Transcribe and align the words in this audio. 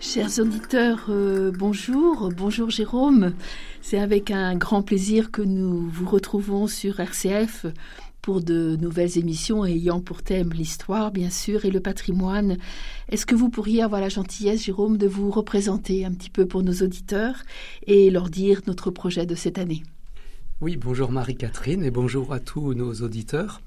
Chers 0.00 0.38
auditeurs, 0.38 1.08
euh, 1.10 1.52
bonjour, 1.54 2.30
bonjour 2.34 2.70
Jérôme. 2.70 3.34
C'est 3.82 3.98
avec 3.98 4.30
un 4.30 4.56
grand 4.56 4.80
plaisir 4.82 5.30
que 5.30 5.42
nous 5.42 5.90
vous 5.90 6.08
retrouvons 6.08 6.66
sur 6.66 7.00
RCF 7.00 7.66
pour 8.22 8.40
de 8.40 8.76
nouvelles 8.80 9.18
émissions 9.18 9.62
ayant 9.66 10.00
pour 10.00 10.22
thème 10.22 10.54
l'histoire, 10.54 11.10
bien 11.10 11.28
sûr, 11.28 11.66
et 11.66 11.70
le 11.70 11.80
patrimoine. 11.80 12.56
Est-ce 13.10 13.26
que 13.26 13.34
vous 13.34 13.50
pourriez 13.50 13.82
avoir 13.82 14.00
la 14.00 14.08
gentillesse, 14.08 14.64
Jérôme, 14.64 14.96
de 14.96 15.06
vous 15.06 15.30
représenter 15.30 16.06
un 16.06 16.12
petit 16.12 16.30
peu 16.30 16.46
pour 16.46 16.62
nos 16.62 16.82
auditeurs 16.82 17.42
et 17.86 18.10
leur 18.10 18.30
dire 18.30 18.62
notre 18.66 18.90
projet 18.90 19.26
de 19.26 19.34
cette 19.34 19.58
année? 19.58 19.82
Oui, 20.62 20.78
bonjour 20.78 21.12
Marie-Catherine 21.12 21.84
et 21.84 21.90
bonjour 21.90 22.32
à 22.32 22.40
tous 22.40 22.72
nos 22.72 22.94
auditeurs. 22.94 23.60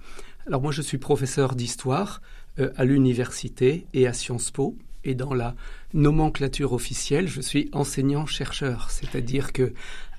Alors 0.47 0.63
moi, 0.63 0.71
je 0.71 0.81
suis 0.81 0.97
professeur 0.97 1.53
d'histoire 1.55 2.23
euh, 2.57 2.71
à 2.75 2.85
l'université 2.85 3.85
et 3.93 4.07
à 4.07 4.13
Sciences 4.13 4.49
Po. 4.49 4.75
Et 5.03 5.15
dans 5.15 5.33
la 5.33 5.55
nomenclature 5.93 6.73
officielle, 6.73 7.27
je 7.27 7.41
suis 7.41 7.69
enseignant-chercheur, 7.73 8.89
c'est-à-dire 8.89 9.53
que 9.53 9.73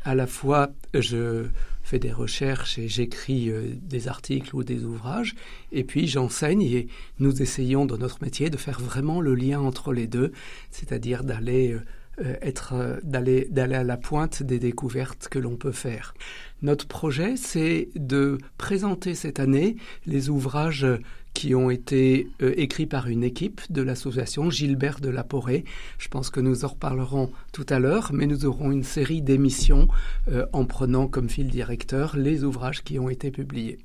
à 0.05 0.15
la 0.15 0.27
fois 0.27 0.71
je 0.93 1.47
fais 1.83 1.99
des 1.99 2.13
recherches 2.13 2.79
et 2.79 2.89
j'écris 2.89 3.51
euh, 3.51 3.75
des 3.83 4.09
articles 4.09 4.55
ou 4.57 4.65
des 4.65 4.85
ouvrages, 4.85 5.35
et 5.73 5.85
puis 5.85 6.07
j'enseigne 6.07 6.63
et 6.63 6.89
nous 7.19 7.43
essayons 7.43 7.85
dans 7.87 7.99
notre 7.99 8.23
métier 8.23 8.51
de 8.51 8.57
faire 8.57 8.81
vraiment 8.81 9.21
le 9.21 9.35
lien 9.35 9.61
entre 9.61 9.93
les 9.93 10.07
deux, 10.07 10.33
c'est-à-dire 10.71 11.25
d'aller 11.25 11.73
euh, 11.73 11.81
euh, 12.21 12.37
être 12.43 13.01
d'aller 13.03 13.49
d'aller 13.51 13.75
à 13.75 13.83
la 13.83 13.97
pointe 13.97 14.43
des 14.43 14.61
découvertes 14.61 15.29
que 15.29 15.41
l'on 15.41 15.57
peut 15.57 15.73
faire. 15.73 16.15
Notre 16.63 16.87
projet, 16.87 17.37
c'est 17.37 17.89
de 17.97 18.39
présenter 18.57 19.17
cette 19.17 19.41
année 19.41 19.77
les 20.07 20.31
ouvrages 20.31 20.87
qui 21.35 21.55
ont 21.55 21.69
été 21.69 22.29
euh, 22.41 22.55
écrits 22.57 22.87
par 22.87 23.09
une 23.09 23.25
équipe 23.25 23.61
de 23.71 23.83
l'association 23.83 24.51
Gilbert 24.51 25.01
de 25.01 25.11
la 25.11 25.25
Porée. 25.25 25.65
Je 25.99 26.09
pense 26.09 26.31
que 26.31 26.41
nous 26.41 26.65
en 26.65 26.69
reparlerons 26.69 27.31
tout 27.53 27.67
à 27.69 27.79
l'heure, 27.79 28.11
mais 28.13 28.27
nous 28.27 28.47
aurons 28.47 28.71
une 28.71 28.85
série 28.85 29.21
d'émissions 29.21 29.89
euh, 30.29 30.47
en 30.53 30.65
prenant 30.65 31.09
comme 31.09 31.29
fil 31.29 31.49
directeur 31.49 32.17
les 32.17 32.45
ouvrages 32.45 32.83
qui 32.85 32.99
ont 32.99 33.11
été 33.11 33.31
publiés. 33.31 33.79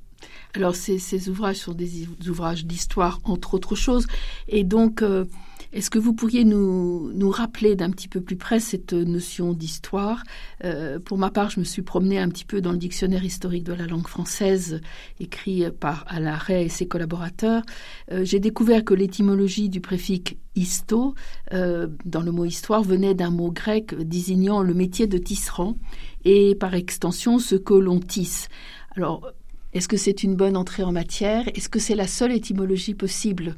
Alors 0.54 0.74
ces, 0.74 1.28
ouvrages 1.28 1.56
sont 1.56 1.72
des 1.72 2.08
ouvrages 2.28 2.64
d'histoire, 2.64 3.20
entre 3.24 3.54
autres 3.54 3.74
choses, 3.74 4.06
et 4.48 4.64
donc 4.64 5.02
euh, 5.02 5.24
est-ce 5.72 5.88
que 5.88 6.00
vous 6.00 6.14
pourriez 6.14 6.44
nous, 6.44 7.30
rappeler 7.30 7.76
d'un 7.76 7.90
petit 7.90 8.08
peu 8.08 8.20
plus 8.20 8.36
près 8.36 8.58
cette 8.58 8.92
notion 8.92 9.52
d'histoire 9.52 10.24
euh, 10.64 10.98
Pour 10.98 11.16
ma 11.16 11.30
part, 11.30 11.50
je 11.50 11.60
me 11.60 11.64
suis 11.64 11.82
promenée 11.82 12.18
un 12.18 12.28
petit 12.28 12.44
peu 12.44 12.60
dans 12.60 12.72
le 12.72 12.78
dictionnaire 12.78 13.24
historique 13.24 13.64
de 13.64 13.72
la 13.72 13.86
langue 13.86 14.08
française 14.08 14.80
écrit 15.20 15.70
par 15.70 16.04
Alain 16.08 16.38
et 16.48 16.68
ses 16.68 16.88
collaborateurs. 16.88 17.62
Euh, 18.10 18.24
J'ai 18.24 18.40
découvert 18.40 18.84
que 18.84 18.94
l'étymologie 18.94 19.68
du 19.68 19.80
préfixe 19.80 20.34
histo, 20.56 21.14
euh, 21.52 21.86
dans 22.04 22.22
le 22.22 22.32
mot 22.32 22.44
histoire, 22.44 22.82
venait 22.82 23.14
d'un 23.14 23.30
mot 23.30 23.52
grec 23.52 23.94
désignant 23.94 24.62
le 24.62 24.74
métier 24.74 25.06
de 25.06 25.18
tisserand 25.18 25.76
et 26.24 26.56
par 26.56 26.74
extension 26.74 27.38
ce 27.38 27.54
que 27.54 27.74
l'on 27.74 28.00
tisse. 28.00 28.48
Alors, 28.96 29.32
est-ce 29.72 29.86
que 29.86 29.96
c'est 29.96 30.24
une 30.24 30.34
bonne 30.34 30.56
entrée 30.56 30.82
en 30.82 30.90
matière? 30.90 31.46
Est-ce 31.54 31.68
que 31.68 31.78
c'est 31.78 31.94
la 31.94 32.08
seule 32.08 32.32
étymologie 32.32 32.94
possible? 32.94 33.54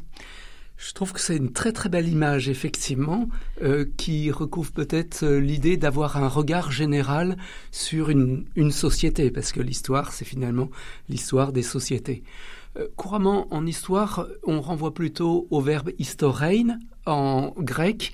Je 0.84 0.92
trouve 0.94 1.12
que 1.12 1.20
c'est 1.20 1.36
une 1.36 1.52
très 1.52 1.70
très 1.70 1.88
belle 1.88 2.08
image, 2.08 2.48
effectivement, 2.48 3.28
euh, 3.62 3.84
qui 3.96 4.32
recouvre 4.32 4.72
peut-être 4.72 5.22
euh, 5.22 5.38
l'idée 5.38 5.76
d'avoir 5.76 6.16
un 6.16 6.26
regard 6.26 6.72
général 6.72 7.36
sur 7.70 8.10
une, 8.10 8.46
société, 8.72 9.30
parce 9.30 9.52
que 9.52 9.60
l'histoire, 9.60 10.12
c'est 10.12 10.24
finalement 10.24 10.70
l'histoire 11.08 11.52
des 11.52 11.62
sociétés. 11.62 12.24
Euh, 12.76 12.88
couramment, 12.96 13.46
en 13.54 13.64
histoire, 13.64 14.26
on 14.42 14.60
renvoie 14.60 14.92
plutôt 14.92 15.46
au 15.50 15.60
verbe 15.60 15.90
historein, 16.00 16.78
en 17.06 17.52
grec, 17.58 18.12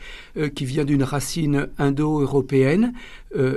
qui 0.54 0.64
vient 0.64 0.86
d'une 0.86 1.02
racine 1.02 1.68
indo-européenne, 1.76 2.94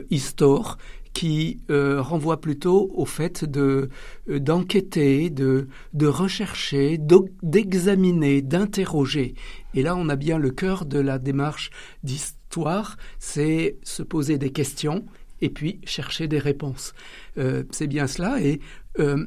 histor, 0.10 0.78
qui 1.14 1.60
euh, 1.70 2.02
renvoie 2.02 2.40
plutôt 2.40 2.90
au 2.94 3.06
fait 3.06 3.44
de 3.46 3.90
euh, 4.30 4.40
d'enquêter, 4.40 5.30
de 5.30 5.68
de 5.94 6.08
rechercher, 6.08 6.98
d'examiner, 7.44 8.42
d'interroger. 8.42 9.36
Et 9.74 9.84
là, 9.84 9.96
on 9.96 10.10
a 10.10 10.16
bien 10.16 10.38
le 10.38 10.52
cœur 10.52 10.86
de 10.86 11.00
la 11.00 11.20
démarche 11.20 11.70
d'histoire, 12.04 12.98
c'est 13.20 13.78
se 13.84 14.04
poser 14.04 14.38
des 14.38 14.52
questions 14.52 15.06
et 15.42 15.50
puis 15.50 15.82
chercher 15.86 16.28
des 16.28 16.40
réponses. 16.40 16.94
Euh, 17.38 17.64
c'est 17.72 17.88
bien 17.88 18.08
cela 18.08 18.42
et 18.42 18.60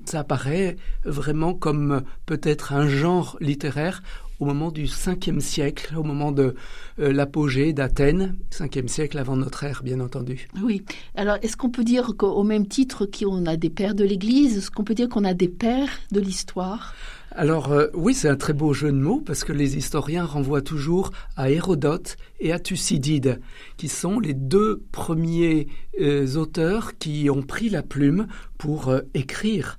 ça 0.05 0.21
apparaît 0.21 0.77
vraiment 1.07 1.55
comme 1.55 2.03
peut-être 2.27 2.75
un 2.75 2.87
genre 2.87 3.39
littéraire 3.41 4.03
au 4.41 4.45
moment 4.45 4.71
du 4.71 4.85
5e 4.85 5.41
siècle, 5.41 5.95
au 5.97 6.03
moment 6.03 6.33
de 6.33 6.55
euh, 6.99 7.13
l'apogée 7.13 7.73
d'Athènes, 7.73 8.37
5e 8.51 8.89
siècle 8.89 9.19
avant 9.19 9.37
notre 9.37 9.65
ère, 9.65 9.83
bien 9.83 10.01
entendu. 10.01 10.49
Oui. 10.63 10.83
Alors, 11.15 11.37
est-ce 11.43 11.57
qu'on 11.57 11.71
peut 11.71 11.85
dire 11.85 12.13
qu'au 12.17 12.43
même 12.43 12.67
titre 12.67 13.07
qu'on 13.07 13.47
a 13.47 13.57
des 13.57 13.71
pères 13.71 13.95
de 13.95 14.05
l'Église, 14.05 14.59
est-ce 14.59 14.71
qu'on 14.71 14.85
peut 14.85 14.95
dire 14.95 15.09
qu'on 15.09 15.25
a 15.25 15.35
des 15.35 15.49
pères 15.49 16.01
de 16.13 16.21
l'histoire? 16.21 16.95
Alors 17.37 17.73
euh, 17.73 17.89
oui, 17.95 18.15
c'est 18.15 18.29
un 18.29 18.37
très 18.37 18.53
beau 18.53 18.73
jeu 18.73 18.93
de 18.93 18.97
mots 18.97 19.21
parce 19.21 19.43
que 19.43 19.53
les 19.53 19.77
historiens 19.77 20.25
renvoient 20.25 20.63
toujours 20.63 21.11
à 21.37 21.51
Hérodote 21.51 22.17
et 22.39 22.53
à 22.53 22.61
Thucydide, 22.61 23.41
qui 23.77 23.89
sont 23.89 24.21
les 24.21 24.35
deux 24.35 24.85
premiers 24.93 25.67
euh, 26.01 26.37
auteurs 26.37 26.97
qui 26.97 27.29
ont 27.31 27.43
pris 27.43 27.71
la 27.71 27.83
plume 27.83 28.29
pour 28.57 28.95
écrire. 29.15 29.79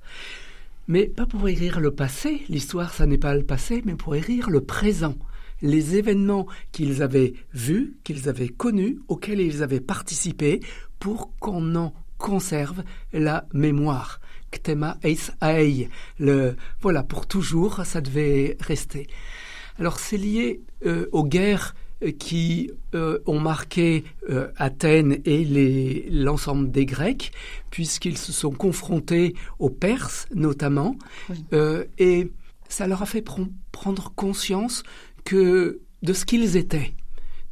Mais 0.88 1.06
pas 1.06 1.26
pour 1.26 1.48
écrire 1.48 1.80
le 1.80 1.90
passé, 1.90 2.42
l'histoire 2.48 2.94
ça 2.94 3.06
n'est 3.06 3.18
pas 3.18 3.34
le 3.34 3.44
passé, 3.44 3.82
mais 3.84 3.96
pour 3.96 4.14
écrire 4.14 4.50
le 4.50 4.60
présent, 4.60 5.16
les 5.60 5.96
événements 5.96 6.46
qu'ils 6.70 7.02
avaient 7.02 7.34
vus, 7.52 7.96
qu'ils 8.04 8.28
avaient 8.28 8.48
connus, 8.48 9.00
auxquels 9.08 9.40
ils 9.40 9.62
avaient 9.64 9.80
participé, 9.80 10.60
pour 11.00 11.36
qu'on 11.38 11.74
en 11.74 11.92
conserve 12.18 12.84
la 13.12 13.46
mémoire. 13.52 14.20
Ctema 14.52 14.96
eis 15.02 15.30
aei. 15.40 15.88
Le, 16.18 16.56
voilà, 16.80 17.02
pour 17.02 17.26
toujours, 17.26 17.84
ça 17.84 18.00
devait 18.00 18.56
rester. 18.60 19.08
Alors 19.78 19.98
c'est 19.98 20.16
lié 20.16 20.62
euh, 20.86 21.06
aux 21.12 21.24
guerres 21.24 21.74
qui 22.18 22.70
euh, 22.94 23.18
ont 23.26 23.40
marqué 23.40 24.04
euh, 24.28 24.48
Athènes 24.56 25.18
et 25.24 26.06
l'ensemble 26.10 26.70
des 26.70 26.86
Grecs, 26.86 27.32
puisqu'ils 27.70 28.18
se 28.18 28.32
sont 28.32 28.50
confrontés 28.50 29.34
aux 29.58 29.70
Perses 29.70 30.26
notamment, 30.34 30.96
oui. 31.30 31.44
euh, 31.52 31.84
et 31.98 32.30
ça 32.68 32.86
leur 32.86 33.02
a 33.02 33.06
fait 33.06 33.22
pr 33.22 33.40
prendre 33.72 34.12
conscience 34.14 34.82
que 35.24 35.80
de 36.02 36.12
ce 36.12 36.24
qu'ils 36.24 36.56
étaient. 36.56 36.94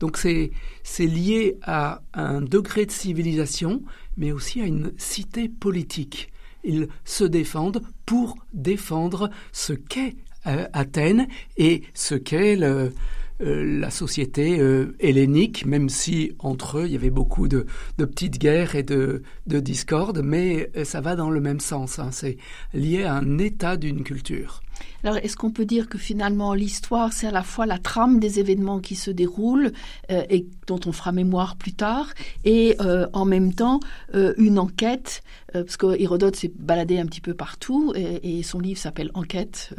Donc 0.01 0.17
c'est 0.17 0.51
lié 0.99 1.57
à 1.63 2.03
un 2.15 2.41
degré 2.41 2.87
de 2.87 2.91
civilisation, 2.91 3.83
mais 4.17 4.33
aussi 4.33 4.61
à 4.61 4.65
une 4.65 4.93
cité 4.97 5.49
politique. 5.49 6.31
Ils 6.65 6.89
se 7.05 7.25
défendent 7.25 7.83
pour 8.07 8.37
défendre 8.55 9.31
ce 9.53 9.75
qu'est 9.75 10.17
euh, 10.47 10.67
Athènes 10.73 11.27
et 11.57 11.83
ce 11.95 12.15
qu'est 12.15 12.57
le, 12.57 12.93
euh, 13.41 13.81
la 13.81 13.91
société 13.91 14.61
euh, 14.61 14.95
hellénique, 15.01 15.67
même 15.67 15.89
si 15.89 16.33
entre 16.39 16.79
eux 16.79 16.87
il 16.87 16.93
y 16.93 16.97
avait 16.97 17.11
beaucoup 17.11 17.49
de, 17.49 17.67
petites 17.97 18.39
guerres 18.39 18.77
et 18.77 18.85
de, 18.85 19.23
de 19.49 19.59
discordes, 19.59 20.23
mais 20.23 20.71
euh, 20.77 20.85
ça 20.85 21.01
va 21.01 21.17
dans 21.17 21.31
le 21.31 21.41
même 21.41 21.59
sens. 21.59 21.99
Hein. 21.99 22.11
C'est 22.13 22.37
lié 22.75 23.03
à 23.03 23.15
un 23.15 23.39
état 23.39 23.77
d'une 23.77 24.05
culture. 24.05 24.63
Alors, 25.03 25.17
est-ce 25.17 25.37
qu'on 25.37 25.51
peut 25.51 25.65
dire 25.65 25.89
que 25.89 25.99
finalement 25.99 26.55
l'histoire, 26.55 27.13
c'est 27.13 27.27
à 27.27 27.33
la 27.33 27.43
fois 27.43 27.67
la 27.67 27.79
trame 27.79 28.21
des 28.21 28.39
événements 28.39 28.79
qui 28.79 28.95
se 28.95 29.11
déroulent 29.11 29.73
euh, 30.13 30.23
et 30.31 30.47
dont 30.69 30.81
on 30.87 30.93
fera 30.93 31.11
mémoire 31.11 31.57
plus 31.57 31.73
tard, 31.73 32.15
et 32.45 32.77
en 33.13 33.25
même 33.25 33.53
temps 33.53 33.81
une 34.13 34.59
enquête, 34.59 35.23
parce 35.53 35.77
que 35.77 36.01
Hérodote 36.01 36.37
s'est 36.37 36.53
baladé 36.59 36.99
un 36.99 37.07
petit 37.07 37.21
peu 37.21 37.35
partout, 37.35 37.93
et 37.97 38.43
son 38.43 38.61
livre 38.61 38.81
s'appelle 38.81 39.11
Enquête 39.15 39.75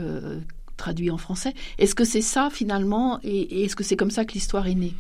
traduit 0.78 1.12
en 1.12 1.18
français. 1.18 1.54
Est-ce 1.78 1.96
que 1.96 2.06
c'est 2.06 2.22
ça 2.22 2.50
finalement 2.52 3.20
et, 3.24 3.64
est-ce 3.64 3.76
que 3.76 3.84
c'est 3.84 3.96
comme 3.96 4.12
ça 4.12 4.26
que 4.26 4.34
l'histoire 4.34 4.68
est 4.68 4.76
née? 4.76 4.94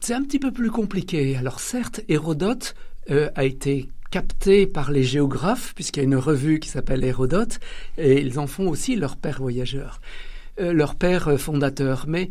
C'est 0.00 0.14
un 0.14 0.22
petit 0.22 0.38
peu 0.38 0.50
plus 0.50 0.70
compliqué. 0.70 1.36
Alors 1.36 1.60
certes, 1.60 2.00
Hérodote 2.08 2.74
euh, 3.10 3.28
a 3.34 3.44
été 3.44 3.90
capté 4.10 4.66
par 4.66 4.90
les 4.90 5.04
géographes, 5.04 5.74
puisqu'il 5.74 6.00
y 6.00 6.02
a 6.02 6.04
une 6.04 6.16
revue 6.16 6.58
qui 6.58 6.68
s'appelle 6.68 7.04
Hérodote, 7.04 7.60
et 7.96 8.20
ils 8.20 8.38
en 8.38 8.46
font 8.46 8.68
aussi 8.68 8.96
leur 8.96 9.16
père 9.16 9.38
voyageur, 9.40 10.00
euh, 10.58 10.72
leur 10.72 10.96
père 10.96 11.38
fondateur. 11.38 12.06
Mais 12.08 12.30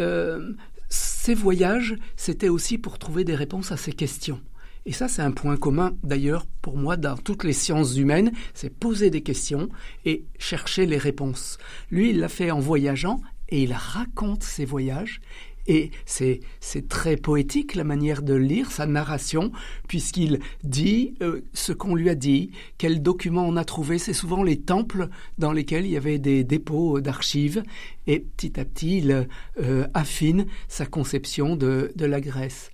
euh, 0.00 0.52
ces 0.88 1.34
voyages, 1.34 1.96
c'était 2.16 2.48
aussi 2.48 2.76
pour 2.76 2.98
trouver 2.98 3.24
des 3.24 3.34
réponses 3.34 3.72
à 3.72 3.76
ces 3.76 3.92
questions. 3.92 4.40
Et 4.86 4.92
ça, 4.92 5.08
c'est 5.08 5.22
un 5.22 5.32
point 5.32 5.56
commun 5.56 5.96
d'ailleurs 6.04 6.46
pour 6.62 6.76
moi 6.76 6.96
dans 6.96 7.16
toutes 7.16 7.44
les 7.44 7.52
sciences 7.52 7.96
humaines, 7.96 8.32
c'est 8.54 8.70
poser 8.70 9.10
des 9.10 9.22
questions 9.22 9.68
et 10.04 10.24
chercher 10.38 10.86
les 10.86 10.98
réponses. 10.98 11.58
Lui, 11.90 12.10
il 12.10 12.20
l'a 12.20 12.28
fait 12.28 12.50
en 12.50 12.60
voyageant 12.60 13.20
et 13.48 13.62
il 13.64 13.72
raconte 13.72 14.44
ses 14.44 14.64
voyages 14.64 15.20
et 15.68 15.90
c'est, 16.04 16.40
très 16.88 17.16
poétique 17.16 17.74
la 17.74 17.84
manière 17.84 18.22
de 18.22 18.34
lire 18.34 18.70
sa 18.70 18.86
narration, 18.86 19.50
puisqu'il 19.88 20.38
dit 20.62 21.14
euh, 21.22 21.40
ce 21.52 21.72
qu'on 21.72 21.94
lui 21.94 22.08
a 22.08 22.14
dit, 22.14 22.52
quels 22.78 23.02
documents 23.02 23.46
on 23.46 23.56
a 23.56 23.64
trouvé. 23.64 23.98
C'est 23.98 24.12
souvent 24.12 24.42
les 24.42 24.60
temples 24.60 25.08
dans 25.38 25.52
lesquels 25.52 25.84
il 25.84 25.92
y 25.92 25.96
avait 25.96 26.18
des 26.18 26.44
dépôts 26.44 27.00
d'archives. 27.00 27.62
Et 28.06 28.20
petit 28.20 28.60
à 28.60 28.64
petit, 28.64 28.98
il 28.98 29.26
euh, 29.60 29.86
affine 29.94 30.46
sa 30.68 30.86
conception 30.86 31.56
de, 31.56 31.92
de 31.96 32.06
la 32.06 32.20
Grèce. 32.20 32.70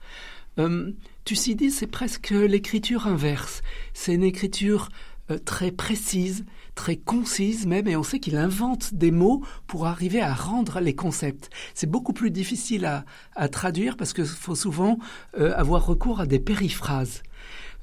Euh, 0.59 0.93
Thucydide, 1.25 1.71
c'est 1.71 1.87
presque 1.87 2.31
l'écriture 2.31 3.07
inverse. 3.07 3.63
C'est 3.95 4.15
une 4.15 4.25
écriture 4.25 4.89
euh, 5.31 5.39
très 5.39 5.71
précise, 5.71 6.45
très 6.75 6.97
concise 6.97 7.67
même, 7.67 7.87
et 7.87 7.97
on 7.97 8.03
sait 8.03 8.19
qu'il 8.19 8.37
invente 8.37 8.95
des 8.95 9.11
mots 9.13 9.45
pour 9.67 9.87
arriver 9.87 10.21
à 10.21 10.35
rendre 10.35 10.81
les 10.81 10.95
concepts. 10.95 11.51
C'est 11.75 11.89
beaucoup 11.89 12.13
plus 12.13 12.31
difficile 12.31 13.05
à, 13.37 13.49
traduire 13.49 13.97
parce 13.97 14.13
qu'il 14.13 14.25
faut 14.25 14.55
souvent 14.55 14.99
euh, 15.39 15.55
avoir 15.57 15.87
recours 15.87 16.21
à 16.21 16.27
des 16.27 16.41
périphrases 16.41 17.23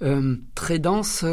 euh, 0.02 0.36
très 0.56 0.80
denses. 0.80 1.24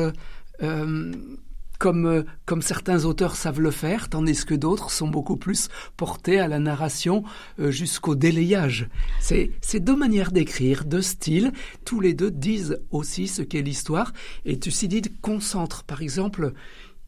Comme, 1.78 2.24
comme, 2.44 2.62
certains 2.62 3.04
auteurs 3.04 3.36
savent 3.36 3.60
le 3.60 3.70
faire, 3.70 4.08
tandis 4.08 4.44
que 4.44 4.54
d'autres 4.54 4.90
sont 4.90 5.08
beaucoup 5.08 5.36
plus 5.36 5.68
portés 5.96 6.38
à 6.38 6.48
la 6.48 6.58
narration 6.58 7.22
jusqu'au 7.58 8.14
délayage. 8.14 8.88
C'est 9.20 9.80
deux 9.80 9.96
manières 9.96 10.32
d'écrire, 10.32 10.84
deux 10.84 11.02
styles, 11.02 11.52
tous 11.84 12.00
les 12.00 12.14
deux 12.14 12.30
disent 12.30 12.80
aussi 12.90 13.28
ce 13.28 13.42
qu'est 13.42 13.62
l'histoire, 13.62 14.12
et 14.44 14.58
Thucydide 14.58 15.12
concentre, 15.20 15.84
par 15.84 16.02
exemple, 16.02 16.52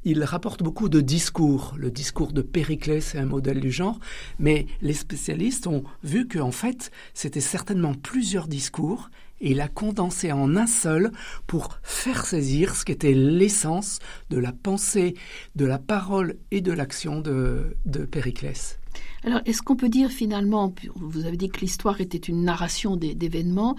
il 0.04 0.22
rapporte 0.22 0.62
beaucoup 0.62 0.88
de 0.88 1.00
discours. 1.00 1.74
Le 1.76 1.90
discours 1.90 2.32
de 2.32 2.42
Périclès 2.42 3.04
c'est 3.04 3.18
un 3.18 3.26
modèle 3.26 3.60
du 3.60 3.70
genre, 3.70 3.98
mais 4.38 4.66
les 4.80 4.94
spécialistes 4.94 5.66
ont 5.66 5.84
vu 6.02 6.28
qu'en 6.28 6.52
fait, 6.52 6.90
c'était 7.14 7.40
certainement 7.40 7.94
plusieurs 7.94 8.48
discours 8.48 9.10
et 9.40 9.52
il 9.52 9.60
a 9.60 9.68
condensé 9.68 10.32
en 10.32 10.56
un 10.56 10.66
seul 10.66 11.12
pour 11.46 11.78
faire 11.82 12.26
saisir 12.26 12.74
ce 12.74 12.84
qu'était 12.84 13.14
l'essence 13.14 13.98
de 14.30 14.38
la 14.38 14.52
pensée, 14.52 15.14
de 15.56 15.64
la 15.64 15.78
parole 15.78 16.36
et 16.50 16.60
de 16.60 16.72
l'action 16.72 17.20
de, 17.20 17.76
de 17.86 18.04
Périclès. 18.04 18.78
Alors, 19.24 19.40
est-ce 19.46 19.62
qu'on 19.62 19.76
peut 19.76 19.88
dire 19.88 20.10
finalement, 20.10 20.72
vous 20.94 21.26
avez 21.26 21.36
dit 21.36 21.48
que 21.48 21.60
l'histoire 21.60 22.00
était 22.00 22.18
une 22.18 22.44
narration 22.44 22.96
d'événements, 22.96 23.76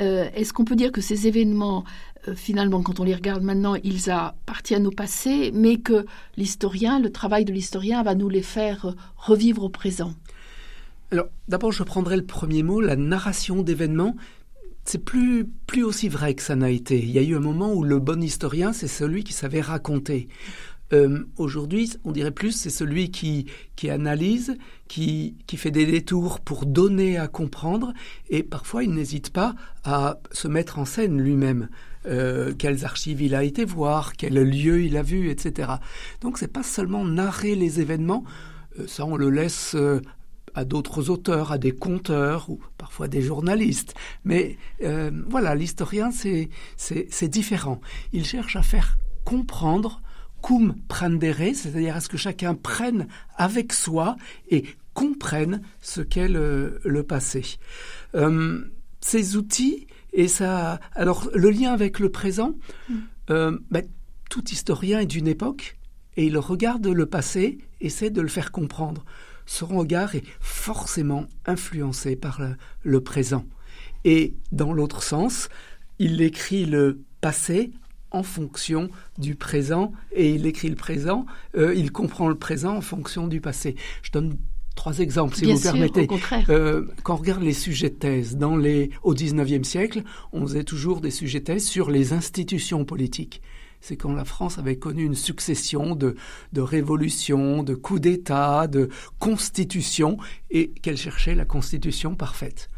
euh, 0.00 0.28
est-ce 0.34 0.52
qu'on 0.52 0.64
peut 0.64 0.76
dire 0.76 0.90
que 0.90 1.00
ces 1.00 1.26
événements, 1.26 1.84
euh, 2.28 2.34
finalement, 2.34 2.82
quand 2.82 2.98
on 2.98 3.04
les 3.04 3.14
regarde 3.14 3.42
maintenant, 3.42 3.76
ils 3.76 4.10
appartiennent 4.10 4.86
au 4.86 4.90
passé, 4.90 5.52
mais 5.54 5.76
que 5.76 6.06
l'historien, 6.36 6.98
le 6.98 7.10
travail 7.10 7.44
de 7.44 7.52
l'historien 7.52 8.02
va 8.02 8.14
nous 8.14 8.28
les 8.28 8.42
faire 8.42 8.86
euh, 8.86 8.92
revivre 9.16 9.62
au 9.64 9.68
présent? 9.68 10.12
Alors, 11.12 11.26
d'abord, 11.48 11.72
je 11.72 11.82
prendrai 11.82 12.16
le 12.16 12.24
premier 12.24 12.62
mot, 12.62 12.80
la 12.80 12.96
narration 12.96 13.62
d'événements. 13.62 14.14
C'est 14.84 15.04
plus, 15.04 15.46
plus 15.66 15.84
aussi 15.84 16.08
vrai 16.08 16.34
que 16.34 16.42
ça 16.42 16.56
n'a 16.56 16.70
été. 16.70 16.98
Il 16.98 17.10
y 17.10 17.18
a 17.18 17.22
eu 17.22 17.36
un 17.36 17.40
moment 17.40 17.72
où 17.72 17.84
le 17.84 17.98
bon 17.98 18.22
historien, 18.22 18.72
c'est 18.72 18.88
celui 18.88 19.24
qui 19.24 19.32
savait 19.32 19.60
raconter. 19.60 20.28
Euh, 20.92 21.20
aujourd'hui, 21.36 21.92
on 22.04 22.12
dirait 22.12 22.32
plus, 22.32 22.52
c'est 22.52 22.70
celui 22.70 23.10
qui, 23.10 23.46
qui 23.76 23.90
analyse, 23.90 24.56
qui, 24.88 25.36
qui 25.46 25.56
fait 25.56 25.70
des 25.70 25.86
détours 25.86 26.40
pour 26.40 26.66
donner 26.66 27.16
à 27.16 27.28
comprendre, 27.28 27.92
et 28.28 28.42
parfois 28.42 28.82
il 28.82 28.92
n'hésite 28.92 29.30
pas 29.30 29.54
à 29.84 30.18
se 30.32 30.48
mettre 30.48 30.78
en 30.78 30.84
scène 30.84 31.20
lui-même. 31.20 31.68
Euh, 32.06 32.54
quelles 32.58 32.84
archives 32.84 33.20
il 33.20 33.34
a 33.34 33.44
été 33.44 33.64
voir, 33.64 34.14
quel 34.14 34.34
lieu 34.34 34.82
il 34.82 34.96
a 34.96 35.02
vu, 35.02 35.30
etc. 35.30 35.72
Donc 36.22 36.38
c'est 36.38 36.52
pas 36.52 36.62
seulement 36.62 37.04
narrer 37.04 37.54
les 37.54 37.80
événements, 37.80 38.24
euh, 38.78 38.86
ça 38.86 39.04
on 39.04 39.16
le 39.16 39.30
laisse 39.30 39.76
à 40.54 40.64
d'autres 40.64 41.10
auteurs, 41.10 41.52
à 41.52 41.58
des 41.58 41.72
conteurs 41.72 42.50
ou 42.50 42.60
parfois 42.78 43.08
des 43.08 43.22
journalistes. 43.22 43.94
Mais 44.24 44.56
voilà, 45.28 45.54
l'historien, 45.54 46.10
c'est 46.10 47.28
différent. 47.28 47.80
Il 48.12 48.24
cherche 48.24 48.56
à 48.56 48.62
faire 48.62 48.98
comprendre 49.24 50.02
cum 50.42 50.74
prendere, 50.88 51.54
c'est-à-dire 51.54 51.96
à 51.96 52.00
ce 52.00 52.08
que 52.08 52.16
chacun 52.16 52.54
prenne 52.54 53.06
avec 53.36 53.72
soi 53.72 54.16
et 54.48 54.64
comprenne 54.94 55.62
ce 55.80 56.00
qu'est 56.00 56.28
le, 56.28 57.02
passé. 57.06 57.42
Euh, 58.14 58.64
ces 59.00 59.36
outils 59.36 59.86
et 60.12 60.28
ça, 60.28 60.80
alors 60.94 61.28
le 61.34 61.50
lien 61.50 61.72
avec 61.72 61.98
le 61.98 62.10
présent, 62.10 62.54
mm. 62.88 62.94
euh, 63.30 63.58
ben, 63.70 63.86
tout 64.28 64.48
historien 64.50 65.00
est 65.00 65.06
d'une 65.06 65.28
époque 65.28 65.78
et 66.16 66.26
il 66.26 66.36
regarde 66.38 66.86
le 66.86 67.06
passé, 67.06 67.58
essaie 67.80 68.10
de 68.10 68.20
le 68.20 68.28
faire 68.28 68.52
comprendre. 68.52 69.04
Son 69.50 69.66
regard 69.66 70.14
est 70.14 70.22
forcément 70.38 71.26
influencé 71.44 72.14
par 72.14 72.40
le 72.84 73.00
présent. 73.00 73.44
Et 74.04 74.34
dans 74.52 74.72
l'autre 74.72 75.02
sens, 75.02 75.48
il 75.98 76.22
écrit 76.22 76.66
le 76.66 77.00
passé 77.20 77.72
en 78.12 78.22
fonction 78.22 78.90
du 79.18 79.34
présent 79.34 79.92
et 80.12 80.30
il 80.30 80.46
écrit 80.46 80.68
le 80.68 80.76
présent, 80.76 81.26
euh, 81.56 81.74
il 81.74 81.90
comprend 81.90 82.28
le 82.28 82.36
présent 82.36 82.76
en 82.76 82.80
fonction 82.80 83.26
du 83.26 83.40
passé. 83.40 83.74
Je 84.02 84.12
donne 84.12 84.36
trois 84.76 85.00
exemples, 85.00 85.34
si 85.34 85.52
vous 85.52 85.58
permettez. 85.58 86.06
Euh, 86.48 86.86
quand 87.02 87.14
on 87.14 87.16
regarde 87.16 87.42
les 87.42 87.52
sujets 87.52 87.90
de 87.90 87.96
thèse, 87.96 88.36
dans 88.36 88.56
les, 88.56 88.90
au 89.02 89.14
XIXe 89.14 89.68
siècle, 89.68 90.04
on 90.32 90.42
faisait 90.42 90.64
toujours 90.64 91.00
des 91.00 91.10
sujets 91.10 91.40
de 91.40 91.46
thèse 91.46 91.66
sur 91.66 91.90
les 91.90 92.12
institutions 92.12 92.84
politiques. 92.84 93.42
C'est 93.80 93.96
quand 93.96 94.12
la 94.12 94.24
France 94.24 94.58
avait 94.58 94.76
connu 94.76 95.04
une 95.04 95.14
succession 95.14 95.94
de, 95.94 96.16
révolutions, 96.56 97.62
de 97.62 97.74
coups 97.74 98.00
d'État, 98.00 98.66
de 98.66 98.88
constitutions, 99.18 100.18
et 100.50 100.70
qu'elle 100.70 100.96
cherchait 100.96 101.34
la 101.34 101.44
constitution 101.44 102.14
parfaite. 102.14 102.68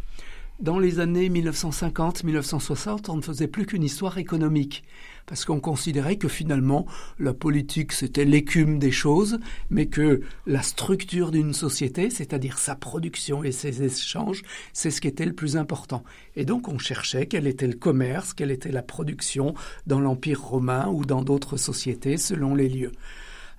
Dans 0.63 0.79
les 0.79 1.01
années 1.01 1.29
1950-1960, 1.29 3.11
on 3.11 3.17
ne 3.17 3.21
faisait 3.21 3.49
plus 3.49 3.67
qu'une 3.67 3.83
histoire 3.83 4.19
économique 4.19 4.85
parce 5.27 5.45
qu'on 5.45 5.59
considérait 5.59 6.19
que 6.19 6.29
finalement 6.29 6.87
la 7.19 7.35
politique 7.35 7.91
c'était 7.91 8.25
l'écume 8.25 8.79
des 8.79 8.93
choses, 8.93 9.41
mais 9.71 9.87
que 9.87 10.21
la 10.47 10.63
structure 10.63 11.33
d'une 11.33 11.53
société, 11.53 12.11
c'est-à-dire 12.11 12.59
sa 12.59 12.77
production 12.77 13.43
et 13.43 13.51
ses 13.51 13.83
échanges, 13.83 14.43
c'est 14.73 14.93
ce 14.93 15.01
qui 15.01 15.09
était 15.09 15.27
le 15.27 15.33
plus 15.33 15.57
important. 15.57 16.05
Et 16.37 16.45
donc 16.45 16.69
on 16.69 16.79
cherchait 16.79 17.27
quel 17.27 17.49
était 17.49 17.67
le 17.67 17.75
commerce, 17.75 18.33
quelle 18.33 18.53
était 18.53 18.71
la 18.71 18.83
production 18.83 19.55
dans 19.89 19.99
l'Empire 19.99 20.41
romain 20.41 20.87
ou 20.87 21.05
dans 21.05 21.23
d'autres 21.23 21.57
sociétés 21.57 22.19
selon 22.19 22.55
les 22.55 22.69
lieux. 22.69 22.93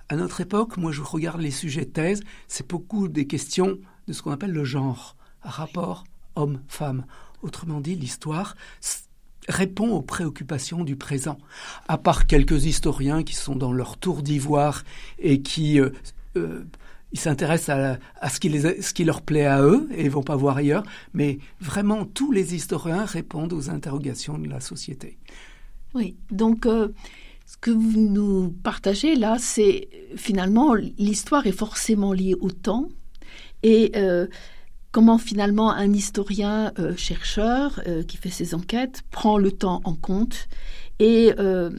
À 0.08 0.16
notre 0.16 0.40
époque, 0.40 0.78
moi 0.78 0.90
je 0.90 1.02
regarde 1.02 1.42
les 1.42 1.50
sujets 1.50 1.84
de 1.84 1.90
thèse, 1.90 2.22
c'est 2.48 2.66
beaucoup 2.66 3.08
des 3.08 3.26
questions 3.26 3.76
de 4.08 4.14
ce 4.14 4.22
qu'on 4.22 4.32
appelle 4.32 4.52
le 4.52 4.64
genre, 4.64 5.16
rapport 5.42 6.04
homme-femme. 6.36 7.04
Autrement 7.42 7.80
dit, 7.80 7.94
l'histoire, 7.94 8.56
répond 9.48 9.90
aux 9.90 10.02
préoccupations 10.02 10.84
du 10.84 10.96
présent. 10.96 11.38
À 11.88 11.98
part 11.98 12.26
quelques 12.26 12.64
historiens 12.64 13.22
qui 13.22 13.34
sont 13.34 13.56
dans 13.56 13.72
leur 13.72 13.96
tour 13.96 14.22
d'ivoire 14.22 14.84
et 15.18 15.42
qui 15.42 15.80
euh, 15.80 15.90
euh, 16.36 16.64
s'intéressent 17.12 17.98
à, 18.20 18.28
ce, 18.28 18.40
qui 18.40 18.48
les, 18.48 18.82
ce 18.82 18.94
qui 18.94 19.04
leur 19.04 19.22
plaît 19.22 19.46
à 19.46 19.62
eux 19.62 19.88
et 19.94 20.08
vont 20.08 20.22
pas 20.22 20.36
voir 20.36 20.56
ailleurs, 20.56 20.84
mais 21.12 21.38
vraiment 21.60 22.04
tous 22.04 22.32
les 22.32 22.54
historiens 22.54 23.04
répondent 23.04 23.52
aux 23.52 23.70
interrogations 23.70 24.38
de 24.38 24.48
la 24.48 24.60
société. 24.60 25.18
Oui, 25.94 26.16
donc 26.30 26.66
euh, 26.66 26.88
ce 27.46 27.56
que 27.56 27.70
vous 27.70 28.00
nous 28.00 28.50
partagez 28.62 29.14
là, 29.14 29.36
c'est 29.38 29.88
finalement 30.16 30.74
l'histoire 30.74 31.46
est 31.46 31.52
forcément 31.52 32.12
liée 32.12 32.34
au 32.40 32.50
temps 32.50 32.88
et 33.62 33.92
comment 34.94 35.18
finalement 35.18 35.72
un 35.72 35.92
historien 35.92 36.72
euh, 36.78 36.96
chercheur 36.96 37.80
euh, 37.88 38.04
qui 38.04 38.16
fait 38.16 38.30
ses 38.30 38.54
enquêtes 38.54 39.02
prend 39.10 39.38
le 39.38 39.50
temps 39.50 39.80
en 39.82 39.94
compte 39.94 40.48
et 41.00 41.34
euh, 41.40 41.70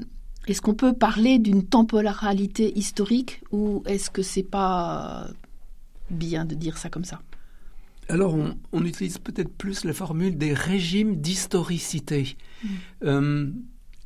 est-ce 0.48 0.62
qu'on 0.62 0.74
peut 0.74 0.92
parler 0.92 1.40
d'une 1.40 1.66
temporalité 1.66 2.78
historique 2.78 3.42
ou 3.54 3.84
est-ce 3.86 4.10
que 4.10 4.22
c'est 4.22 4.44
pas 4.44 5.30
bien 6.10 6.44
de 6.44 6.56
dire 6.56 6.78
ça 6.78 6.90
comme 6.90 7.06
ça? 7.06 7.22
Alors, 8.10 8.36
on, 8.74 8.86
utilise 8.86 9.18
peut-être 9.18 9.50
plus 9.50 9.86
la 9.86 9.94
formule 9.94 10.38
des 10.38 10.54
régimes 10.54 11.16
d'historicité. 11.16 12.36
Mmh. 13.02 13.46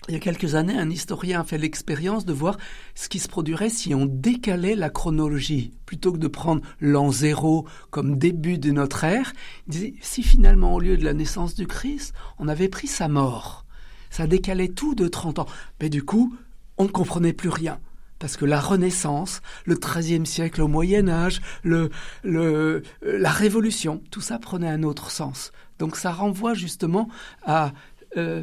Il 0.10 0.14
y 0.14 0.16
a 0.16 0.20
quelques 0.20 0.56
années, 0.56 0.76
un 0.76 0.90
historien 0.90 1.42
a 1.42 1.44
fait 1.44 1.60
l'expérience 1.60 2.26
de 2.26 2.34
voir 2.34 2.58
ce 2.96 3.10
qui 3.10 3.20
se 3.20 3.28
produirait 3.28 3.70
si 3.70 3.94
on 3.94 4.08
décalait 4.08 4.74
la 4.74 4.90
chronologie. 4.90 5.72
Plutôt 5.86 6.12
que 6.12 6.18
de 6.18 6.28
prendre 6.28 6.64
l'an 6.82 7.12
zéro 7.12 7.68
comme 7.92 8.18
début 8.18 8.58
de 8.58 8.72
notre 8.72 9.04
ère, 9.04 9.34
il 9.68 9.72
disait, 9.72 9.94
si 10.02 10.24
finalement, 10.24 10.74
au 10.74 10.80
lieu 10.80 10.98
de 10.98 11.06
la 11.06 11.14
naissance 11.14 11.54
du 11.54 11.68
Christ, 11.68 12.16
on 12.40 12.48
avait 12.48 12.70
pris 12.70 12.88
sa 12.88 13.08
mort, 13.08 13.68
ça 14.10 14.26
décalait 14.26 14.70
tout 14.70 14.96
de 14.96 15.08
30 15.08 15.38
ans. 15.38 15.46
Mais 15.80 15.90
du 15.90 16.02
coup, 16.02 16.36
on 16.80 16.86
ne 16.86 16.90
comprenait 16.90 17.32
plus 17.32 17.50
rien 17.50 17.80
parce 18.18 18.36
que 18.36 18.46
la 18.46 18.60
Renaissance, 18.60 19.42
le 19.66 19.76
XIIIe 19.76 20.26
siècle 20.26 20.64
au 20.64 20.68
Moyen 20.68 21.08
Âge, 21.08 21.40
le, 21.62 21.92
le, 22.24 22.82
la 23.04 23.30
Révolution, 23.30 24.02
tout 24.10 24.22
ça 24.22 24.40
prenait 24.40 24.70
un 24.70 24.82
autre 24.82 25.12
sens. 25.12 25.52
Donc 25.78 25.96
ça 25.96 26.12
renvoie 26.12 26.56
justement 26.56 27.10
à 27.46 27.74
euh, 28.18 28.42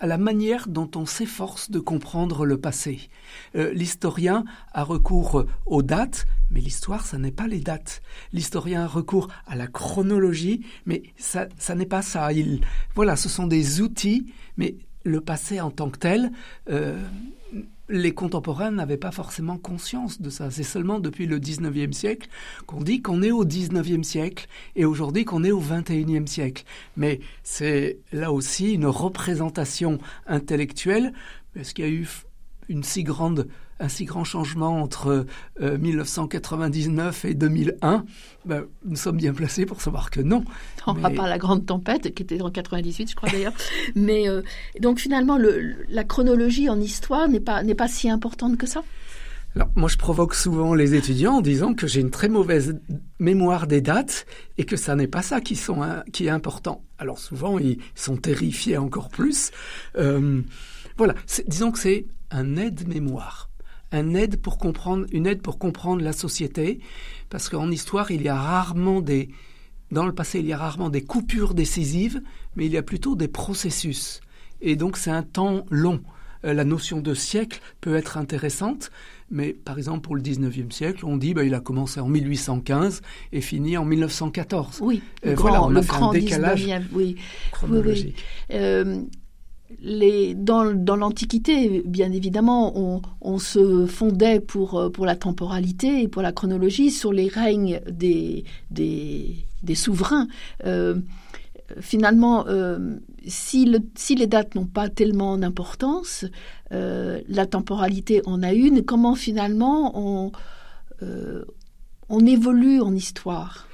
à 0.00 0.06
la 0.06 0.18
manière 0.18 0.66
dont 0.68 0.90
on 0.96 1.06
s'efforce 1.06 1.70
de 1.70 1.78
comprendre 1.78 2.46
le 2.46 2.58
passé. 2.58 3.10
Euh, 3.54 3.72
l'historien 3.72 4.44
a 4.72 4.82
recours 4.82 5.44
aux 5.66 5.82
dates, 5.82 6.26
mais 6.50 6.60
l'histoire, 6.60 7.04
ça 7.06 7.18
n'est 7.18 7.32
pas 7.32 7.46
les 7.46 7.60
dates. 7.60 8.02
L'historien 8.32 8.84
a 8.84 8.86
recours 8.86 9.28
à 9.46 9.54
la 9.54 9.66
chronologie, 9.66 10.64
mais 10.86 11.02
ça, 11.16 11.48
n'est 11.74 11.86
pas 11.86 12.02
ça. 12.02 12.32
Il, 12.32 12.60
voilà, 12.94 13.16
ce 13.16 13.28
sont 13.28 13.46
des 13.46 13.80
outils, 13.80 14.32
mais 14.56 14.76
le 15.04 15.20
passé 15.20 15.60
en 15.60 15.70
tant 15.70 15.90
que 15.90 15.98
tel, 15.98 16.32
euh, 16.70 17.02
les 17.92 18.14
contemporains 18.14 18.70
n'avaient 18.70 18.96
pas 18.96 19.12
forcément 19.12 19.58
conscience 19.58 20.20
de 20.20 20.30
ça. 20.30 20.50
C'est 20.50 20.62
seulement 20.62 20.98
depuis 20.98 21.26
le 21.26 21.38
19e 21.38 21.92
siècle 21.92 22.28
qu'on 22.66 22.80
dit 22.80 23.02
qu'on 23.02 23.22
est 23.22 23.30
au 23.30 23.44
19e 23.44 24.02
siècle 24.02 24.46
et 24.74 24.84
aujourd'hui 24.84 25.24
qu'on 25.24 25.44
est 25.44 25.52
au 25.52 25.60
21e 25.60 26.26
siècle. 26.26 26.64
Mais 26.96 27.20
c'est 27.44 27.98
là 28.12 28.32
aussi 28.32 28.72
une 28.72 28.86
représentation 28.86 29.98
intellectuelle. 30.26 31.12
Est-ce 31.54 31.74
qu'il 31.74 31.84
y 31.84 31.88
a 31.88 31.90
eu 31.90 32.08
une 32.68 32.82
si 32.82 33.02
grande 33.02 33.48
un 33.82 33.88
si 33.88 34.04
grand 34.04 34.22
changement 34.22 34.80
entre 34.80 35.26
1999 35.60 37.24
euh, 37.24 37.28
et 37.28 37.34
2001, 37.34 38.04
ben, 38.44 38.64
nous 38.84 38.96
sommes 38.96 39.16
bien 39.16 39.34
placés 39.34 39.66
pour 39.66 39.80
savoir 39.80 40.10
que 40.10 40.20
non. 40.20 40.44
On 40.86 40.94
mais... 40.94 41.14
pas 41.14 41.28
la 41.28 41.38
grande 41.38 41.66
tempête 41.66 42.14
qui 42.14 42.22
était 42.22 42.40
en 42.42 42.50
98, 42.50 43.10
je 43.10 43.16
crois 43.16 43.28
d'ailleurs. 43.28 43.54
mais 43.96 44.28
euh, 44.28 44.42
donc 44.80 45.00
finalement, 45.00 45.36
le, 45.36 45.74
la 45.88 46.04
chronologie 46.04 46.68
en 46.68 46.80
histoire 46.80 47.28
n'est 47.28 47.40
pas 47.40 47.62
n'est 47.64 47.74
pas 47.74 47.88
si 47.88 48.08
importante 48.08 48.56
que 48.56 48.66
ça? 48.66 48.84
Alors, 49.54 49.68
moi, 49.74 49.88
je 49.88 49.98
provoque 49.98 50.34
souvent 50.34 50.72
les 50.74 50.94
étudiants 50.94 51.34
en 51.34 51.40
disant 51.42 51.74
que 51.74 51.86
j'ai 51.86 52.00
une 52.00 52.10
très 52.10 52.28
mauvaise 52.28 52.80
mémoire 53.18 53.66
des 53.66 53.82
dates 53.82 54.24
et 54.56 54.64
que 54.64 54.76
ça 54.76 54.96
n'est 54.96 55.08
pas 55.08 55.20
ça 55.20 55.42
qui, 55.42 55.56
sont, 55.56 55.82
qui 56.10 56.26
est 56.26 56.30
important. 56.30 56.82
Alors, 56.98 57.18
souvent, 57.18 57.58
ils 57.58 57.78
sont 57.94 58.16
terrifiés 58.16 58.78
encore 58.78 59.10
plus. 59.10 59.50
Euh, 59.98 60.40
voilà, 60.96 61.14
disons 61.48 61.70
que 61.70 61.78
c'est 61.78 62.06
un 62.32 62.56
aide-mémoire 62.56 63.48
un 63.92 64.14
aide 64.14 64.40
pour 64.40 64.58
comprendre, 64.58 65.06
une 65.12 65.26
aide 65.26 65.42
pour 65.42 65.58
comprendre 65.58 66.02
la 66.02 66.12
société, 66.12 66.80
parce 67.30 67.48
qu'en 67.48 67.70
histoire, 67.70 68.10
il 68.10 68.22
y 68.22 68.28
a 68.28 68.34
rarement 68.34 69.00
des, 69.00 69.28
dans 69.90 70.06
le 70.06 70.14
passé, 70.14 70.40
il 70.40 70.46
y 70.46 70.52
a 70.52 70.56
rarement 70.56 70.90
des 70.90 71.02
coupures 71.02 71.54
décisives, 71.54 72.22
mais 72.56 72.66
il 72.66 72.72
y 72.72 72.78
a 72.78 72.82
plutôt 72.82 73.14
des 73.14 73.28
processus. 73.28 74.20
Et 74.60 74.76
donc, 74.76 74.96
c'est 74.96 75.10
un 75.10 75.22
temps 75.22 75.66
long. 75.70 76.00
Euh, 76.44 76.54
la 76.54 76.64
notion 76.64 77.00
de 77.00 77.14
siècle 77.14 77.60
peut 77.80 77.94
être 77.94 78.16
intéressante, 78.16 78.90
mais 79.30 79.52
par 79.52 79.78
exemple, 79.78 80.00
pour 80.00 80.16
le 80.16 80.22
19e 80.22 80.72
siècle, 80.72 81.04
on 81.04 81.16
dit 81.16 81.34
bah, 81.34 81.44
il 81.44 81.54
a 81.54 81.60
commencé 81.60 82.00
en 82.00 82.08
1815 82.08 83.02
et 83.32 83.40
fini 83.40 83.76
en 83.76 83.84
1914. 83.84 84.80
Oui, 84.80 85.02
euh, 85.26 85.34
voilà, 85.36 85.62
on 85.62 85.74
a 85.76 85.80
un 85.80 86.12
décalage 86.12 86.66
oui. 86.92 87.16
chronologique. 87.52 88.16
Oui, 88.50 88.56
euh, 88.56 89.02
dans, 90.36 90.96
l'Antiquité, 90.96 91.82
bien 91.84 92.12
évidemment, 92.12 93.02
on, 93.20 93.38
se 93.38 93.86
fondait 93.86 94.40
pour, 94.40 94.78
euh, 94.78 94.90
pour 94.90 95.06
la 95.06 95.16
temporalité 95.16 96.02
et 96.02 96.08
pour 96.08 96.22
la 96.22 96.32
chronologie 96.32 96.90
sur 96.90 97.12
les 97.12 97.28
règnes 97.28 97.80
des, 97.88 98.44
souverains. 99.74 100.28
Euh, 100.64 100.96
finalement, 101.80 102.46
euh, 102.46 102.96
si, 103.26 103.64
le, 103.64 103.80
si, 103.94 104.14
les 104.14 104.26
dates 104.26 104.54
n'ont 104.54 104.66
pas 104.66 104.88
tellement 104.88 105.38
d'importance, 105.38 106.24
la 106.70 107.46
temporalité 107.46 108.22
en 108.24 108.42
a 108.42 108.52
une. 108.52 108.82
Comment 108.82 109.14
finalement 109.14 110.30
on, 112.08 112.26
évolue 112.26 112.80
en 112.80 112.94
histoire? 112.94 113.68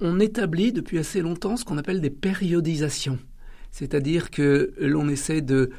On, 0.00 0.18
établit 0.18 0.72
depuis 0.72 0.98
assez 0.98 1.20
longtemps 1.20 1.56
ce 1.56 1.64
qu'on 1.64 1.78
appelle 1.78 2.00
des 2.00 2.10
périodisations. 2.10 3.18
C'est-à-dire 3.70 4.30
que 4.30 4.74
l'on 4.80 5.08
essaie 5.08 5.40
de, 5.40 5.70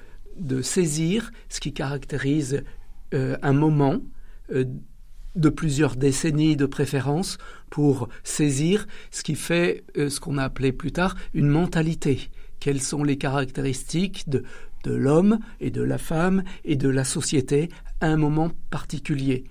saisir 0.61 1.31
ce 1.49 1.59
qui 1.59 1.73
caractérise 1.73 2.63
euh, 3.13 3.35
un 3.41 3.53
moment 3.53 3.99
euh, 4.53 4.63
de 5.35 5.49
plusieurs 5.49 5.95
décennies 5.95 6.55
de 6.55 6.65
préférence 6.65 7.37
pour 7.69 8.07
saisir 8.23 8.87
ce 9.11 9.21
qui 9.21 9.35
fait 9.35 9.83
euh, 9.97 10.09
ce 10.09 10.19
qu'on 10.19 10.37
a 10.37 10.43
appelé 10.43 10.71
plus 10.71 10.91
tard 10.91 11.15
une 11.33 11.49
mentalité. 11.49 12.29
Quelles 12.59 12.81
sont 12.81 13.03
les 13.03 13.17
caractéristiques 13.17 14.29
de 14.29 14.43
l'homme 14.85 15.39
et 15.59 15.71
de 15.71 15.81
la 15.81 15.97
femme 15.97 16.43
et 16.65 16.75
de 16.75 16.89
la 16.89 17.03
société 17.03 17.69
à 18.01 18.07
un 18.07 18.17
moment 18.17 18.51
particulier? 18.69 19.43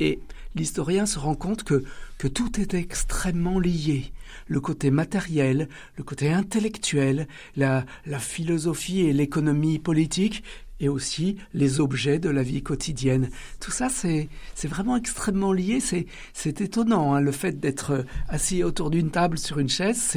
Et 0.00 0.20
l'historien 0.54 1.06
se 1.06 1.18
rend 1.18 1.34
compte 1.34 1.64
que, 1.64 1.84
que 2.18 2.28
tout 2.28 2.60
est 2.60 2.74
extrêmement 2.74 3.58
lié 3.58 4.12
le 4.48 4.60
côté 4.60 4.90
matériel, 4.90 5.68
le 5.96 6.04
côté 6.04 6.32
intellectuel, 6.32 7.26
la, 7.56 7.84
la 8.04 8.18
philosophie 8.18 9.00
et 9.00 9.12
l'économie 9.12 9.78
politique, 9.78 10.42
et 10.80 10.88
aussi 10.88 11.36
les 11.54 11.80
objets 11.80 12.18
de 12.18 12.28
la 12.28 12.42
vie 12.42 12.62
quotidienne. 12.62 13.30
Tout 13.60 13.70
ça, 13.70 13.88
c'est, 13.88 14.28
vraiment 14.64 14.96
extrêmement 14.96 15.52
lié. 15.52 15.80
C'est, 15.80 16.60
étonnant, 16.60 17.14
hein, 17.14 17.20
le 17.20 17.32
fait 17.32 17.58
d'être 17.58 18.04
assis 18.28 18.62
autour 18.62 18.90
d'une 18.90 19.10
table 19.10 19.38
sur 19.38 19.58
une 19.58 19.68
chaise, 19.68 20.16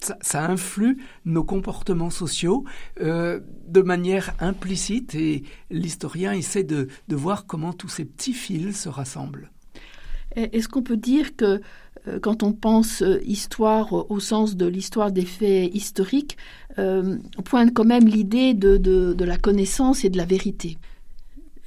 ça, 0.00 0.16
ça, 0.20 0.44
influe 0.44 0.98
nos 1.24 1.44
comportements 1.44 2.10
sociaux 2.10 2.64
euh, 3.00 3.40
de 3.68 3.80
manière 3.82 4.34
implicite 4.40 5.14
et 5.14 5.44
l'historien 5.70 6.32
essaie 6.32 6.64
de, 6.64 6.88
de 7.08 7.16
voir 7.16 7.46
comment 7.46 7.72
tous 7.72 7.88
ces 7.88 8.04
petits 8.04 8.32
fils 8.32 8.82
se 8.82 8.88
rassemblent. 8.88 9.50
Est-ce 10.36 10.68
qu'on 10.68 10.82
peut 10.82 10.96
dire 10.96 11.36
que 11.36 11.60
euh, 12.06 12.18
quand 12.20 12.42
on 12.42 12.52
pense 12.52 13.02
euh, 13.02 13.20
histoire 13.24 14.10
au 14.10 14.20
sens 14.20 14.56
de 14.56 14.66
l'histoire 14.66 15.12
des 15.12 15.24
faits 15.24 15.74
historiques, 15.74 16.36
euh, 16.78 17.18
pointe 17.44 17.72
quand 17.74 17.84
même 17.84 18.06
l'idée 18.06 18.54
de, 18.54 18.76
de, 18.76 19.12
de, 19.12 19.24
la 19.24 19.36
connaissance 19.36 20.04
et 20.04 20.08
de 20.08 20.16
la 20.16 20.24
vérité? 20.24 20.78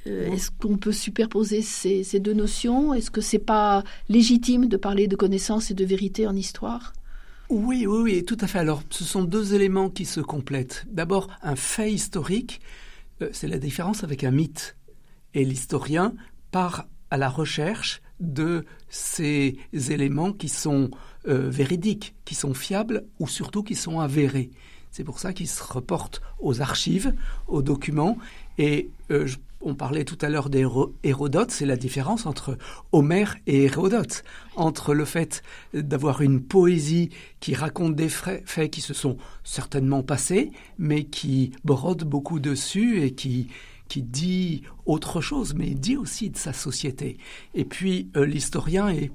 Euh, 0.06 0.32
Est-ce 0.32 0.50
qu'on 0.50 0.76
peut 0.76 0.92
superposer 0.92 1.62
ces, 1.62 2.04
ces 2.04 2.20
deux 2.20 2.32
notions? 2.32 2.94
Est-ce 2.94 3.10
que 3.10 3.20
c'est 3.20 3.38
pas 3.38 3.84
légitime 4.08 4.66
de 4.66 4.76
parler 4.76 5.08
de 5.08 5.16
connaissance 5.16 5.70
et 5.70 5.74
de 5.74 5.84
vérité 5.84 6.26
en 6.26 6.34
histoire? 6.34 6.92
Oui, 7.54 7.86
oui, 7.86 7.98
oui, 8.02 8.24
tout 8.24 8.36
à 8.40 8.48
fait. 8.48 8.58
Alors, 8.58 8.82
ce 8.90 9.04
sont 9.04 9.22
deux 9.22 9.54
éléments 9.54 9.88
qui 9.88 10.04
se 10.04 10.20
complètent. 10.20 10.84
D'abord, 10.90 11.28
un 11.40 11.54
fait 11.54 11.92
historique, 11.92 12.60
euh, 13.22 13.28
c'est 13.32 13.46
la 13.46 13.58
différence 13.58 14.02
avec 14.02 14.24
un 14.24 14.32
mythe. 14.32 14.76
Et 15.34 15.44
l'historien 15.44 16.14
part 16.50 16.88
à 17.10 17.16
la 17.16 17.28
recherche 17.28 18.02
de 18.18 18.64
ces 18.88 19.56
éléments 19.72 20.32
qui 20.32 20.48
sont 20.48 20.90
euh, 21.28 21.48
véridiques, 21.48 22.16
qui 22.24 22.34
sont 22.34 22.54
fiables 22.54 23.04
ou 23.20 23.28
surtout 23.28 23.62
qui 23.62 23.76
sont 23.76 24.00
avérés. 24.00 24.50
C'est 24.90 25.04
pour 25.04 25.20
ça 25.20 25.32
qu'il 25.32 25.48
se 25.48 25.62
reporte 25.62 26.22
aux 26.40 26.60
archives, 26.60 27.14
aux 27.46 27.62
documents. 27.62 28.18
Et 28.58 28.90
euh, 29.12 29.28
on 29.64 29.74
parlait 29.74 30.04
tout 30.04 30.18
à 30.20 30.28
l'heure 30.28 30.50
d'Hérodote, 30.50 31.50
c'est 31.50 31.66
la 31.66 31.76
différence 31.76 32.26
entre 32.26 32.58
Homère 32.92 33.36
et 33.46 33.64
Hérodote, 33.64 34.22
entre 34.56 34.94
le 34.94 35.04
fait 35.04 35.42
d'avoir 35.72 36.20
une 36.20 36.42
poésie 36.42 37.10
qui 37.40 37.54
raconte 37.54 37.96
des 37.96 38.08
faits 38.08 38.70
qui 38.70 38.80
se 38.80 38.94
sont 38.94 39.16
certainement 39.42 40.02
passés, 40.02 40.52
mais 40.78 41.04
qui 41.04 41.52
brode 41.64 42.04
beaucoup 42.04 42.40
dessus 42.40 43.02
et 43.02 43.14
qui 43.14 43.48
qui 43.88 44.02
dit 44.02 44.62
autre 44.86 45.20
chose, 45.20 45.54
mais 45.54 45.74
dit 45.74 45.96
aussi 45.96 46.30
de 46.30 46.38
sa 46.38 46.54
société. 46.54 47.18
Et 47.54 47.66
puis 47.66 48.10
euh, 48.16 48.24
l'historien 48.24 48.88
est, 48.88 49.10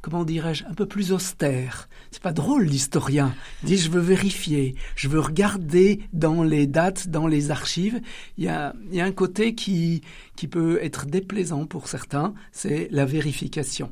comment 0.00 0.24
dirais-je, 0.24 0.64
un 0.64 0.74
peu 0.74 0.86
plus 0.86 1.12
austère. 1.12 1.88
C'est 2.10 2.22
pas 2.22 2.32
drôle 2.32 2.64
l'historien. 2.64 3.34
Il 3.62 3.66
dit 3.66 3.76
je 3.76 3.90
veux 3.90 4.00
vérifier, 4.00 4.74
je 4.96 5.08
veux 5.08 5.20
regarder 5.20 6.00
dans 6.12 6.42
les 6.42 6.66
dates, 6.66 7.08
dans 7.08 7.26
les 7.26 7.50
archives. 7.50 8.00
Il 8.36 8.44
y 8.44 8.48
a, 8.48 8.74
un 8.94 9.12
côté 9.12 9.54
qui, 9.54 10.02
peut 10.50 10.78
être 10.82 11.06
déplaisant 11.06 11.66
pour 11.66 11.88
certains, 11.88 12.34
c'est 12.52 12.88
la 12.90 13.04
vérification. 13.04 13.90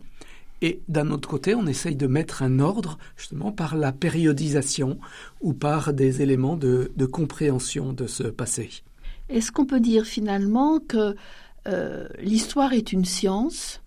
Et 0.63 0.81
d'un 0.89 1.11
autre 1.11 1.29
côté, 1.29 1.55
on 1.55 1.67
essaye 1.67 1.97
de 1.97 2.07
mettre 2.07 2.43
un 2.43 2.61
ordre 2.61 2.97
justement 3.17 3.53
par 3.53 3.77
la 3.77 3.93
périodisation 3.93 4.99
ou 5.43 5.53
par 5.53 5.93
des 5.93 6.23
éléments 6.23 6.57
de, 6.57 6.93
de 6.97 7.07
compréhension 7.07 7.93
de 7.93 8.07
ce 8.07 8.23
passé. 8.23 8.71
Est-ce 9.29 9.53
qu'on 9.53 9.67
peut 9.67 9.81
dire 9.81 10.07
finalement 10.07 10.79
que 10.79 11.15
euh, 11.67 12.09
l'histoire 12.21 12.73
est 12.73 12.93
une 12.93 13.05
science 13.05 13.83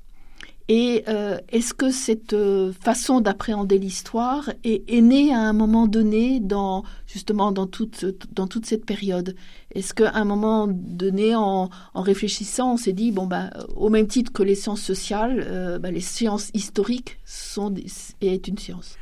et 0.71 1.03
euh, 1.07 1.39
est-ce 1.49 1.73
que 1.73 1.89
cette 1.89 2.33
euh, 2.33 2.71
façon 2.71 3.21
d'appréhender 3.21 3.79
l'histoire 3.79 4.51
est, 4.63 5.01
née 5.01 5.33
à 5.33 5.39
un 5.39 5.51
moment 5.51 5.87
donné 5.87 6.39
dans 6.39 6.83
justement 7.07 7.51
dans 7.51 7.65
toute 7.65 8.05
dans 8.31 8.45
toute 8.45 8.67
cette 8.67 8.85
période? 8.85 9.35
Est-ce 9.73 9.95
qu'à 9.95 10.11
un 10.13 10.25
moment 10.25 10.67
donné, 10.67 11.33
en, 11.33 11.71
réfléchissant, 11.95 12.73
on 12.73 12.77
s'est 12.77 12.93
dit 12.93 13.11
bon 13.11 13.25
bah 13.25 13.49
au 13.75 13.89
même 13.89 14.05
titre 14.05 14.31
que 14.31 14.43
les 14.43 14.53
sciences 14.53 14.83
sociales, 14.83 15.43
euh, 15.47 15.79
bah, 15.79 15.89
les 15.89 16.01
sciences 16.01 16.51
historiques 16.53 17.17
sont 17.25 17.71
des, 17.71 17.87
est 18.21 18.47
une 18.47 18.59
science? 18.59 18.95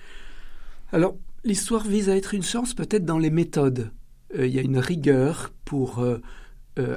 Alors 0.94 1.18
l'histoire 1.44 1.84
vise 1.84 2.10
à 2.10 2.16
être 2.16 2.34
une 2.34 2.44
science 2.44 2.74
peut-être 2.74 3.04
dans 3.04 3.20
les 3.20 3.30
méthodes 3.30 3.92
il 4.38 4.48
y 4.48 4.60
a 4.60 4.62
une 4.62 4.78
rigueur 4.78 5.54
pour 5.64 6.06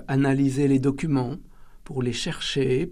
analyser 0.08 0.66
les 0.66 0.80
documents, 0.80 1.36
pour 1.84 2.02
les 2.02 2.12
chercher, 2.12 2.90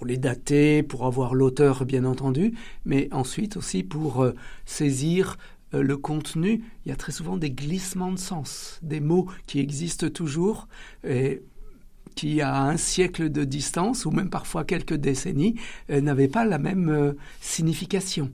pour 0.00 0.06
les 0.06 0.16
dater, 0.16 0.82
pour 0.82 1.04
avoir 1.04 1.34
l'auteur 1.34 1.84
bien 1.84 2.06
entendu, 2.06 2.54
mais 2.86 3.08
ensuite 3.12 3.58
aussi 3.58 3.82
pour 3.82 4.26
saisir 4.64 5.36
euh, 5.74 5.82
le 5.82 5.98
contenu, 5.98 6.62
il 6.86 6.88
y 6.88 6.92
a 6.92 6.96
très 6.96 7.12
souvent 7.12 7.36
des 7.36 7.50
glissements 7.50 8.10
de 8.10 8.18
sens, 8.18 8.78
des 8.80 9.00
mots 9.00 9.28
qui 9.46 9.60
existent 9.60 10.08
toujours 10.08 10.68
et 11.06 11.42
qui, 12.14 12.40
à 12.40 12.62
un 12.62 12.78
siècle 12.78 13.28
de 13.28 13.44
distance, 13.44 14.06
ou 14.06 14.10
même 14.10 14.30
parfois 14.30 14.64
quelques 14.64 14.94
décennies, 14.94 15.56
euh, 15.90 16.00
n'avaient 16.00 16.28
pas 16.28 16.46
la 16.46 16.56
même 16.56 16.88
euh, 16.88 17.12
signification. 17.42 18.30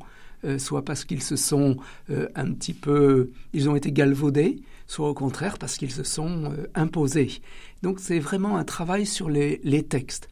soit 0.59 0.85
parce 0.85 1.05
qu'ils 1.05 1.23
se 1.23 1.35
sont 1.35 1.77
un 2.09 2.53
petit 2.53 2.75
peu, 2.75 3.31
ils 3.53 3.69
ont 3.69 3.75
été 3.75 3.91
galvaudés, 3.91 4.61
soit 4.87 5.09
au 5.11 5.15
contraire 5.15 5.59
parce 5.59 5.77
qu'ils 5.77 5.91
se 5.91 6.05
sont 6.05 6.55
imposés. 6.77 7.41
Donc 7.83 7.99
c'est 7.99 8.21
vraiment 8.21 8.57
un 8.57 8.63
travail 8.63 9.07
sur 9.07 9.29
les 9.29 9.83
textes. 9.83 10.29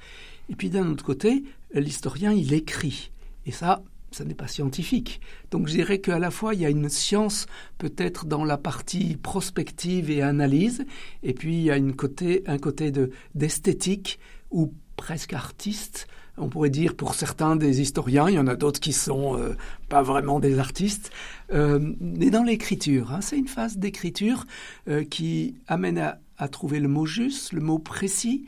Et 0.49 0.57
puis 0.57 0.71
d'un 0.71 0.89
autre 0.91 1.05
côté, 1.05 1.45
l'historien, 1.73 2.33
il 2.33 2.53
écrit. 2.53 3.11
Et 3.47 3.53
ça, 3.53 3.83
ça 4.15 4.25
n'est 4.25 4.35
pas 4.35 4.47
scientifique. 4.47 5.21
Donc 5.51 5.67
je 5.69 5.75
dirais 5.75 5.99
qu'à 5.99 6.19
la 6.19 6.31
fois 6.31 6.55
il 6.55 6.61
y 6.61 6.67
a 6.67 6.71
une 6.71 6.89
science 6.89 7.47
peut-être 7.79 8.27
dans 8.27 8.45
la 8.45 8.57
partie 8.57 9.17
prospective 9.17 10.11
et 10.11 10.23
analyse, 10.23 10.87
et 11.23 11.35
puis 11.35 11.57
il 11.57 11.63
y 11.63 11.71
a 11.71 11.75
un 11.75 11.93
côté 11.93 12.91
de, 12.91 13.11
d'esthétique 13.35 14.19
ou 14.51 14.73
presque 14.97 15.33
artiste. 15.33 16.07
On 16.37 16.49
pourrait 16.49 16.71
dire 16.71 16.97
pour 16.97 17.15
certains 17.15 17.55
des 17.55 17.81
historiens, 17.81 18.29
il 18.29 18.35
y 18.35 18.39
en 18.39 18.49
a 18.49 18.57
d'autres 18.57 18.81
qui 18.81 18.93
sont 18.93 19.39
euh, 19.39 19.57
pas 19.89 20.03
vraiment 20.03 20.41
des 20.41 20.59
artistes, 20.59 21.13
euh, 21.53 21.79
mais 22.01 22.31
dans 22.31 22.43
l'écriture. 22.43 23.13
Hein, 23.13 23.21
c'est 23.21 23.39
une 23.39 23.47
phase 23.47 23.79
d'écriture 23.79 24.45
euh, 24.89 25.05
qui 25.05 25.55
amène 25.69 25.99
à, 25.99 26.49
trouver 26.49 26.81
le 26.81 26.89
mot 26.89 27.07
juste, 27.07 27.53
le 27.53 27.61
mot 27.61 27.79
précis. 27.79 28.47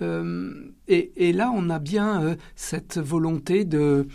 Et, 0.00 1.12
et, 1.16 1.32
là, 1.32 1.50
on 1.54 1.70
a 1.70 1.78
bien 1.78 2.36
cette 2.54 2.98
volonté 2.98 3.64
de 3.64 4.06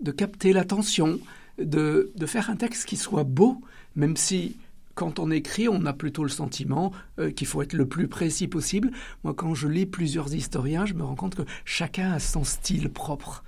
de 0.00 0.10
capter 0.10 0.52
l'attention, 0.52 1.20
de, 1.58 2.10
de, 2.16 2.26
faire 2.26 2.50
un 2.50 2.56
texte 2.56 2.86
qui 2.86 2.96
soit 2.96 3.24
beau, 3.24 3.60
même 3.96 4.16
si 4.16 4.56
quand 4.94 5.18
on 5.18 5.30
écrit, 5.30 5.68
on 5.68 5.86
a 5.86 5.92
plutôt 5.92 6.22
le 6.22 6.28
sentiment 6.28 6.92
euh, 7.18 7.30
qu'il 7.30 7.46
faut 7.46 7.62
être 7.62 7.72
le 7.72 7.86
plus 7.86 8.08
précis 8.08 8.48
possible. 8.48 8.90
Moi, 9.24 9.34
quand 9.34 9.54
je 9.54 9.68
lis 9.68 9.86
plusieurs 9.86 10.34
historiens, 10.34 10.84
je 10.84 10.94
me 10.94 11.02
rends 11.02 11.14
compte 11.14 11.36
que 11.36 11.42
chacun 11.64 12.12
a 12.12 12.18
son 12.18 12.44
style 12.44 12.90
propre. 12.90 13.44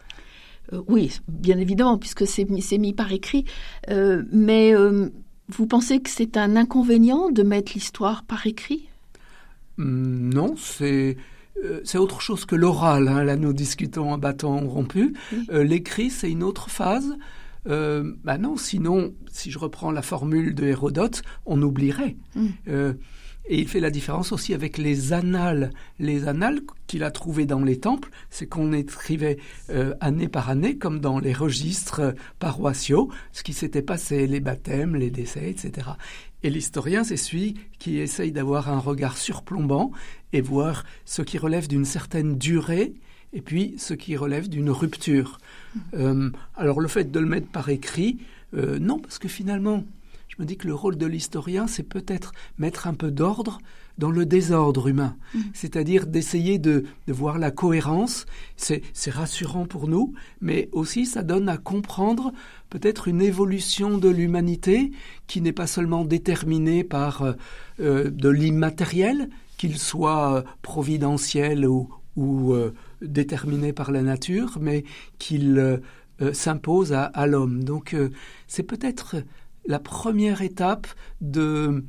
Euh, 0.73 0.83
oui, 0.89 1.21
bien 1.29 1.59
évidemment, 1.59 1.99
puisque 1.99 2.27
c'est 2.27 2.47
mis 2.79 2.93
par 2.93 3.13
écrit. 3.13 3.45
Euh, 3.91 4.23
mais 4.31 4.73
vous 5.49 5.67
pensez 5.67 6.01
que 6.01 6.09
c'est 6.09 6.37
un 6.37 6.57
inconvénient 6.57 7.31
de 7.31 7.43
mettre 7.43 7.73
l'histoire 7.75 8.25
par 8.25 8.47
écrit? 8.47 8.89
Hum, 9.79 10.33
Non, 10.33 10.55
c'est 10.57 11.17
euh, 11.65 11.81
c'est 11.85 11.99
autre 11.99 12.21
chose 12.21 12.45
que 12.45 12.57
l'oral. 12.57 13.09
Hein. 13.09 13.25
Là, 13.25 13.37
nous 13.37 13.53
discutons 13.53 14.13
en 14.13 14.19
bâton 14.19 14.69
rompu. 14.69 15.15
Euh, 15.51 15.65
l'écrit, 15.65 16.11
c'est 16.11 16.31
une 16.31 16.43
autre 16.43 16.71
phase. 16.71 17.17
Euh, 17.69 18.15
bah 18.25 18.39
non, 18.39 18.57
sinon, 18.57 19.15
si 19.31 19.51
je 19.51 19.59
reprends 19.59 19.91
la 19.93 20.03
formule 20.03 20.55
de 20.55 20.65
Hérodote, 20.65 21.23
on 21.47 21.61
oublierait. 21.63 22.17
Mm. 22.35 22.93
Euh, 23.45 23.49
et 23.49 23.61
il 23.61 23.69
fait 23.69 23.81
la 23.81 23.91
différence 23.91 24.33
aussi 24.33 24.55
avec 24.55 24.79
les 24.79 25.13
annales. 25.13 25.71
Les 25.99 26.29
annales 26.29 26.61
qu'il 26.87 27.05
a 27.05 27.11
trouvées 27.11 27.47
dans 27.47 27.63
les 27.63 27.79
temples, 27.79 28.11
c'est 28.31 28.47
qu'on 28.47 28.73
écrivait 28.73 29.39
année 30.01 30.29
par 30.29 30.51
année, 30.51 30.77
comme 30.77 31.01
dans 31.01 31.19
les 31.19 31.33
registres 31.33 32.15
paroissiaux, 32.39 33.11
ce 33.33 33.43
qui 33.43 33.53
s'était 33.53 33.83
passé, 33.83 34.27
les 34.27 34.41
baptêmes, 34.41 34.97
les 34.97 35.11
décès, 35.11 35.51
etc. 35.51 35.91
Et 36.43 36.51
l'historien, 36.51 37.05
c'est 37.05 37.17
celui 37.17 37.55
qui 37.79 37.99
essaye 37.99 38.33
d'avoir 38.33 38.69
un 38.69 38.79
regard 38.79 39.17
surplombant 39.17 39.93
et 40.33 40.41
voir 40.41 40.85
ce 41.05 41.23
qui 41.23 41.39
relève 41.39 41.69
d'une 41.69 41.85
certaine 41.85 42.37
durée 42.37 42.95
et 43.33 43.41
puis 43.41 43.75
ce 43.79 43.95
qui 43.95 44.17
relève 44.17 44.49
d'une 44.49 44.71
rupture. 44.71 45.39
Mmh. 45.75 45.81
Euh, 45.95 46.31
alors 46.57 46.81
le 46.81 46.89
fait 46.89 47.11
de 47.11 47.19
le 47.19 47.27
mettre 47.27 47.49
par 47.49 47.69
écrit, 47.69 48.19
euh, 48.55 48.79
non, 48.79 48.99
parce 48.99 49.19
que 49.19 49.29
finalement, 49.29 49.85
je 50.37 50.43
me 50.43 50.47
dis 50.47 50.57
que 50.57 50.67
le 50.67 50.75
rôle 50.75 50.97
de 50.97 51.07
l'historien, 51.07 51.67
c'est 51.67 51.83
peut-être 51.83 52.33
mettre 52.57 52.87
un 52.87 52.95
peu 52.95 53.11
d'ordre 53.11 53.59
dans 53.99 54.11
le 54.11 54.25
désordre 54.25 54.89
humain, 54.89 55.17
mmh. 55.35 55.41
c'est-à-dire 55.53 56.07
d'essayer 56.07 56.59
de, 56.59 56.85
de, 57.07 57.13
voir 57.13 57.39
la 57.39 57.51
cohérence. 57.51 58.25
C'est 58.57 58.83
rassurant 59.11 59.67
pour 59.67 59.87
nous, 59.87 60.15
mais 60.41 60.71
aussi 60.73 61.05
ça 61.05 61.23
donne 61.23 61.51
à 61.51 61.59
comprendre 61.59 62.33
peut-être 62.71 63.07
une 63.09 63.21
évolution 63.21 63.99
de 63.99 64.09
l'humanité 64.09 64.93
qui 65.27 65.43
n'est 65.43 65.53
pas 65.53 65.67
seulement 65.67 66.07
déterminée 66.07 66.85
par 66.85 67.23
euh, 67.23 67.33
euh 67.81 68.11
de 68.11 68.31
l'immatériel, 68.31 69.29
qu'il 69.63 69.79
soit 69.79 70.39
euh, 70.39 70.43
providentiel 70.63 71.69
ou, 71.69 71.89
ou 72.17 72.53
euh, 72.53 72.75
déterminé 73.01 73.73
par 73.73 73.93
la 73.93 74.03
nature, 74.03 74.59
mais 74.61 74.83
qu'il 75.19 75.57
euh, 75.59 76.33
s'impose 76.33 76.93
à, 76.93 77.05
à 77.05 77.29
l'homme. 77.29 77.63
Donc 77.63 77.97
c'est 78.47 78.63
peut-être 78.63 79.17
la 79.67 79.79
première 79.79 80.43
étape 80.43 80.87
de, 81.21 81.85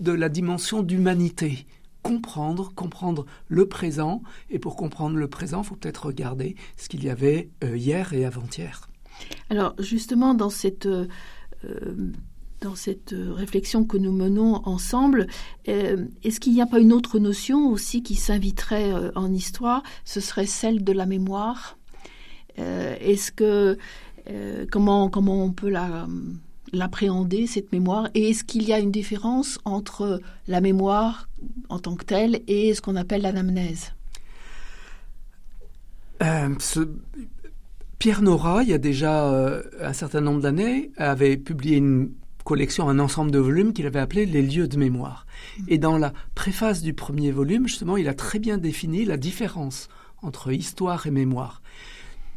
de 0.00 0.12
la 0.12 0.28
dimension 0.28 0.82
d'humanité 0.82 1.66
comprendre, 2.02 2.72
comprendre 2.74 3.26
le 3.48 3.66
présent. 3.66 4.22
Et 4.48 4.60
pour 4.60 4.76
comprendre 4.76 5.16
le 5.16 5.28
présent, 5.28 5.62
il 5.62 5.66
faut 5.66 5.74
peut-être 5.74 6.06
regarder 6.06 6.54
ce 6.76 6.88
qu'il 6.88 7.02
y 7.02 7.10
avait 7.10 7.50
hier 7.62 8.12
et 8.12 8.24
avant-hier. 8.24 8.88
Alors 9.50 9.74
justement, 9.80 10.34
dans 10.34 10.50
cette, 10.50 10.86
euh, 10.86 11.08
dans 12.60 12.74
cette 12.74 13.14
réflexion 13.14 13.84
que 13.84 13.96
nous 13.96 14.12
menons 14.12 14.62
ensemble, 14.66 15.26
euh, 15.68 16.06
est-ce 16.22 16.40
qu'il 16.40 16.52
n'y 16.52 16.62
a 16.62 16.66
pas 16.66 16.78
une 16.78 16.92
autre 16.92 17.18
notion 17.18 17.68
aussi 17.68 18.02
qui 18.02 18.14
s'inviterait 18.14 18.92
euh, 18.92 19.10
en 19.14 19.32
histoire? 19.32 19.82
Ce 20.04 20.20
serait 20.20 20.46
celle 20.46 20.84
de 20.84 20.92
la 20.92 21.06
mémoire. 21.06 21.76
Euh, 22.58 22.96
est-ce 23.00 23.32
que 23.32 23.76
euh, 24.30 24.66
comment, 24.70 25.08
comment 25.08 25.44
on 25.44 25.52
peut 25.52 25.70
la 25.70 26.06
l'appréhender, 26.72 27.46
cette 27.46 27.72
mémoire? 27.72 28.08
Et 28.14 28.30
est-ce 28.30 28.44
qu'il 28.44 28.64
y 28.64 28.72
a 28.72 28.78
une 28.78 28.90
différence 28.90 29.58
entre 29.64 30.20
la 30.48 30.60
mémoire 30.60 31.28
en 31.68 31.78
tant 31.78 31.94
que 31.94 32.04
telle 32.04 32.40
et 32.46 32.74
ce 32.74 32.80
qu'on 32.80 32.96
appelle 32.96 33.22
l'anamnèse? 33.22 33.92
Euh, 36.22 36.54
ce, 36.58 36.88
Pierre 37.98 38.22
Nora, 38.22 38.62
il 38.62 38.68
y 38.68 38.74
a 38.74 38.78
déjà 38.78 39.26
euh, 39.26 39.62
un 39.80 39.92
certain 39.92 40.20
nombre 40.20 40.40
d'années, 40.40 40.90
avait 40.96 41.36
publié 41.36 41.76
une 41.76 42.10
collection, 42.44 42.88
un 42.88 42.98
ensemble 42.98 43.30
de 43.30 43.38
volumes 43.38 43.72
qu'il 43.72 43.86
avait 43.86 43.98
appelé 43.98 44.24
Les 44.24 44.42
lieux 44.42 44.68
de 44.68 44.76
mémoire. 44.76 45.26
Mm. 45.58 45.64
Et 45.68 45.78
dans 45.78 45.98
la 45.98 46.12
préface 46.34 46.82
du 46.82 46.94
premier 46.94 47.32
volume, 47.32 47.66
justement, 47.66 47.96
il 47.96 48.08
a 48.08 48.14
très 48.14 48.38
bien 48.38 48.58
défini 48.58 49.04
la 49.04 49.16
différence 49.16 49.88
entre 50.22 50.52
histoire 50.52 51.06
et 51.06 51.10
mémoire. 51.10 51.62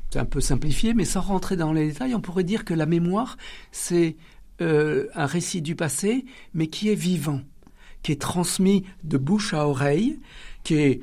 C'est 0.09 0.19
un 0.19 0.25
peu 0.25 0.41
simplifié, 0.41 0.93
mais 0.93 1.05
sans 1.05 1.21
rentrer 1.21 1.55
dans 1.55 1.71
les 1.71 1.87
détails, 1.89 2.15
on 2.15 2.21
pourrait 2.21 2.43
dire 2.43 2.65
que 2.65 2.73
la 2.73 2.87
mémoire, 2.87 3.37
c'est 3.71 4.15
euh, 4.61 5.07
un 5.13 5.27
récit 5.27 5.61
du 5.61 5.75
passé, 5.75 6.25
mais 6.53 6.67
qui 6.67 6.89
est 6.89 6.95
vivant, 6.95 7.41
qui 8.01 8.11
est 8.11 8.21
transmis 8.21 8.85
de 9.03 9.17
bouche 9.17 9.53
à 9.53 9.67
oreille, 9.67 10.19
qui 10.63 10.75
est 10.75 11.01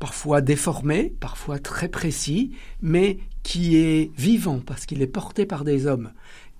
parfois 0.00 0.40
déformé, 0.40 1.14
parfois 1.20 1.60
très 1.60 1.88
précis, 1.88 2.52
mais 2.82 3.18
qui 3.44 3.76
est 3.76 4.10
vivant 4.16 4.60
parce 4.64 4.86
qu'il 4.86 5.02
est 5.02 5.06
porté 5.06 5.46
par 5.46 5.64
des 5.64 5.86
hommes. 5.86 6.12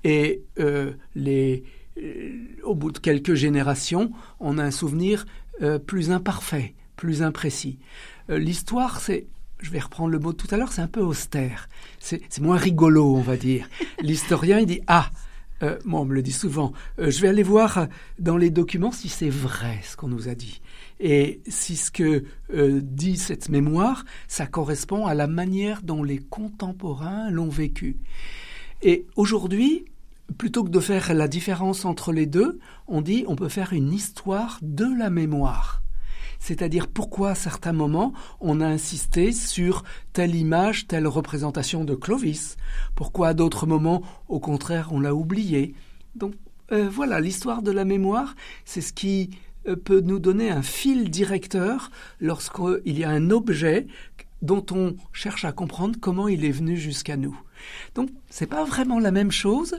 Et 0.04 0.42
euh, 0.60 0.92
les, 1.16 1.64
euh, 2.00 2.32
au 2.62 2.76
bout 2.76 2.92
de 2.92 2.98
quelques 2.98 3.34
générations, 3.34 4.12
on 4.38 4.58
a 4.58 4.62
un 4.62 4.70
souvenir 4.70 5.26
plus 5.88 6.12
imparfait, 6.12 6.76
plus 6.94 7.20
imprécis. 7.20 7.80
L'histoire, 8.28 9.00
c'est, 9.00 9.26
je 9.60 9.70
vais 9.70 9.80
reprendre 9.80 10.10
le 10.10 10.18
mot 10.18 10.32
tout 10.32 10.46
à 10.50 10.56
l'heure, 10.56 10.72
c'est 10.72 10.82
un 10.82 10.88
peu 10.88 11.00
austère. 11.00 11.68
C'est 11.98 12.40
moins 12.40 12.56
rigolo, 12.56 13.14
on 13.16 13.20
va 13.20 13.36
dire. 13.36 13.68
L'historien, 14.00 14.60
il 14.60 14.66
dit 14.66 14.80
ah. 14.86 15.10
Euh, 15.64 15.76
moi, 15.84 16.00
on 16.00 16.04
me 16.04 16.14
le 16.14 16.22
dit 16.22 16.32
souvent. 16.32 16.72
Euh, 17.00 17.10
je 17.10 17.20
vais 17.20 17.26
aller 17.26 17.42
voir 17.42 17.88
dans 18.20 18.36
les 18.36 18.50
documents 18.50 18.92
si 18.92 19.08
c'est 19.08 19.28
vrai 19.28 19.80
ce 19.82 19.96
qu'on 19.96 20.06
nous 20.06 20.28
a 20.28 20.36
dit. 20.36 20.60
Et 21.00 21.40
si 21.48 21.74
ce 21.74 21.90
que 21.90 22.24
euh, 22.54 22.80
dit 22.80 23.16
cette 23.16 23.48
mémoire, 23.48 24.04
ça 24.28 24.46
correspond 24.46 25.06
à 25.06 25.14
la 25.14 25.26
manière 25.26 25.82
dont 25.82 26.04
les 26.04 26.18
contemporains 26.18 27.30
l'ont 27.30 27.48
vécu. 27.48 27.96
Et 28.82 29.06
aujourd'hui, 29.16 29.84
plutôt 30.36 30.62
que 30.62 30.70
de 30.70 30.80
faire 30.80 31.12
la 31.14 31.26
différence 31.26 31.84
entre 31.84 32.12
les 32.12 32.26
deux, 32.26 32.60
on 32.86 33.00
dit 33.00 33.24
on 33.26 33.34
peut 33.34 33.48
faire 33.48 33.72
une 33.72 33.92
histoire 33.92 34.58
de 34.62 34.86
la 34.96 35.10
mémoire. 35.10 35.82
C'est-à-dire 36.38 36.88
pourquoi 36.88 37.30
à 37.30 37.34
certains 37.34 37.72
moments 37.72 38.12
on 38.40 38.60
a 38.60 38.66
insisté 38.66 39.32
sur 39.32 39.84
telle 40.12 40.34
image, 40.34 40.86
telle 40.86 41.06
représentation 41.06 41.84
de 41.84 41.94
Clovis, 41.94 42.56
pourquoi 42.94 43.28
à 43.28 43.34
d'autres 43.34 43.66
moments, 43.66 44.02
au 44.28 44.40
contraire, 44.40 44.90
on 44.92 45.00
l'a 45.00 45.14
oublié? 45.14 45.74
Donc 46.14 46.34
euh, 46.72 46.88
voilà, 46.88 47.20
l'histoire 47.20 47.62
de 47.62 47.70
la 47.70 47.84
mémoire, 47.84 48.34
c'est 48.64 48.80
ce 48.80 48.92
qui 48.92 49.30
euh, 49.66 49.76
peut 49.76 50.00
nous 50.00 50.18
donner 50.18 50.50
un 50.50 50.62
fil 50.62 51.10
directeur 51.10 51.90
lorsqu'il 52.20 52.98
y 52.98 53.04
a 53.04 53.10
un 53.10 53.30
objet 53.30 53.86
dont 54.42 54.64
on 54.70 54.94
cherche 55.12 55.44
à 55.44 55.52
comprendre 55.52 55.98
comment 56.00 56.28
il 56.28 56.44
est 56.44 56.52
venu 56.52 56.76
jusqu'à 56.76 57.16
nous. 57.16 57.38
Donc, 57.94 58.10
c'est 58.30 58.46
pas 58.46 58.64
vraiment 58.64 59.00
la 59.00 59.10
même 59.10 59.32
chose. 59.32 59.78